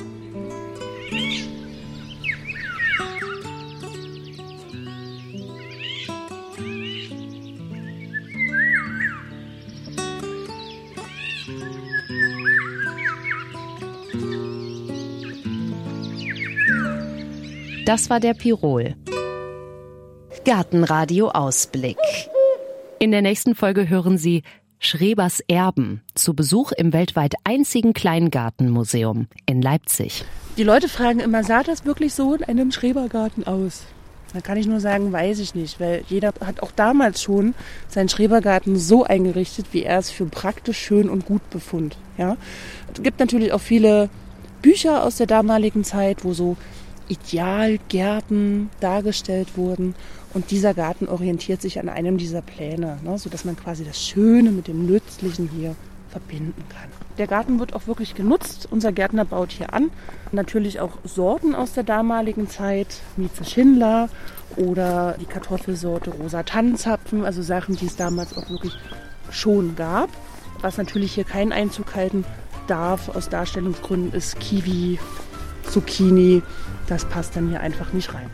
Das 17.86 18.10
war 18.10 18.18
der 18.18 18.34
Pirol. 18.34 18.96
Gartenradio 20.44 21.28
Ausblick. 21.28 21.96
In 22.98 23.12
der 23.12 23.22
nächsten 23.22 23.54
Folge 23.54 23.88
hören 23.88 24.18
Sie 24.18 24.42
Schrebers 24.80 25.38
Erben 25.46 26.02
zu 26.16 26.34
Besuch 26.34 26.72
im 26.72 26.92
weltweit 26.92 27.34
einzigen 27.44 27.92
Kleingartenmuseum 27.92 29.28
in 29.46 29.62
Leipzig. 29.62 30.24
Die 30.56 30.64
Leute 30.64 30.88
fragen 30.88 31.20
immer, 31.20 31.44
sah 31.44 31.62
das 31.62 31.84
wirklich 31.84 32.12
so 32.12 32.34
in 32.34 32.42
einem 32.42 32.72
Schrebergarten 32.72 33.46
aus? 33.46 33.84
Da 34.34 34.40
kann 34.40 34.58
ich 34.58 34.66
nur 34.66 34.80
sagen, 34.80 35.12
weiß 35.12 35.38
ich 35.38 35.54
nicht, 35.54 35.78
weil 35.78 36.02
jeder 36.08 36.34
hat 36.44 36.64
auch 36.64 36.72
damals 36.72 37.22
schon 37.22 37.54
seinen 37.86 38.08
Schrebergarten 38.08 38.76
so 38.76 39.04
eingerichtet, 39.04 39.66
wie 39.70 39.84
er 39.84 40.00
es 40.00 40.10
für 40.10 40.26
praktisch 40.26 40.78
schön 40.78 41.08
und 41.08 41.24
gut 41.24 41.48
befund. 41.50 41.98
Ja? 42.18 42.36
Es 42.92 43.00
gibt 43.00 43.20
natürlich 43.20 43.52
auch 43.52 43.60
viele 43.60 44.10
Bücher 44.60 45.04
aus 45.04 45.18
der 45.18 45.28
damaligen 45.28 45.84
Zeit, 45.84 46.24
wo 46.24 46.32
so 46.32 46.56
Idealgärten 47.08 48.70
dargestellt 48.80 49.56
wurden. 49.56 49.94
Und 50.34 50.50
dieser 50.50 50.74
Garten 50.74 51.08
orientiert 51.08 51.62
sich 51.62 51.78
an 51.78 51.88
einem 51.88 52.18
dieser 52.18 52.42
Pläne, 52.42 52.98
ne, 53.02 53.18
sodass 53.18 53.44
man 53.44 53.56
quasi 53.56 53.84
das 53.84 54.04
Schöne 54.04 54.50
mit 54.50 54.68
dem 54.68 54.86
Nützlichen 54.86 55.48
hier 55.48 55.76
verbinden 56.10 56.64
kann. 56.68 56.88
Der 57.18 57.26
Garten 57.26 57.58
wird 57.58 57.74
auch 57.74 57.86
wirklich 57.86 58.14
genutzt. 58.14 58.68
Unser 58.70 58.92
Gärtner 58.92 59.24
baut 59.24 59.52
hier 59.52 59.72
an. 59.72 59.90
Natürlich 60.32 60.80
auch 60.80 60.92
Sorten 61.04 61.54
aus 61.54 61.72
der 61.72 61.84
damaligen 61.84 62.48
Zeit, 62.48 63.00
Mieze 63.16 63.44
Schindler 63.44 64.08
oder 64.56 65.16
die 65.20 65.24
Kartoffelsorte 65.24 66.10
Rosa 66.10 66.42
Tannenzapfen, 66.42 67.24
also 67.24 67.42
Sachen, 67.42 67.76
die 67.76 67.86
es 67.86 67.96
damals 67.96 68.36
auch 68.36 68.50
wirklich 68.50 68.74
schon 69.30 69.76
gab. 69.76 70.10
Was 70.60 70.78
natürlich 70.78 71.14
hier 71.14 71.24
keinen 71.24 71.52
Einzug 71.52 71.94
halten 71.94 72.24
darf 72.66 73.08
aus 73.14 73.28
Darstellungsgründen 73.28 74.12
ist 74.12 74.40
Kiwi, 74.40 74.98
Zucchini, 75.62 76.42
das 76.86 77.04
passt 77.04 77.36
dann 77.36 77.48
hier 77.48 77.60
einfach 77.60 77.92
nicht 77.92 78.14
rein. 78.14 78.30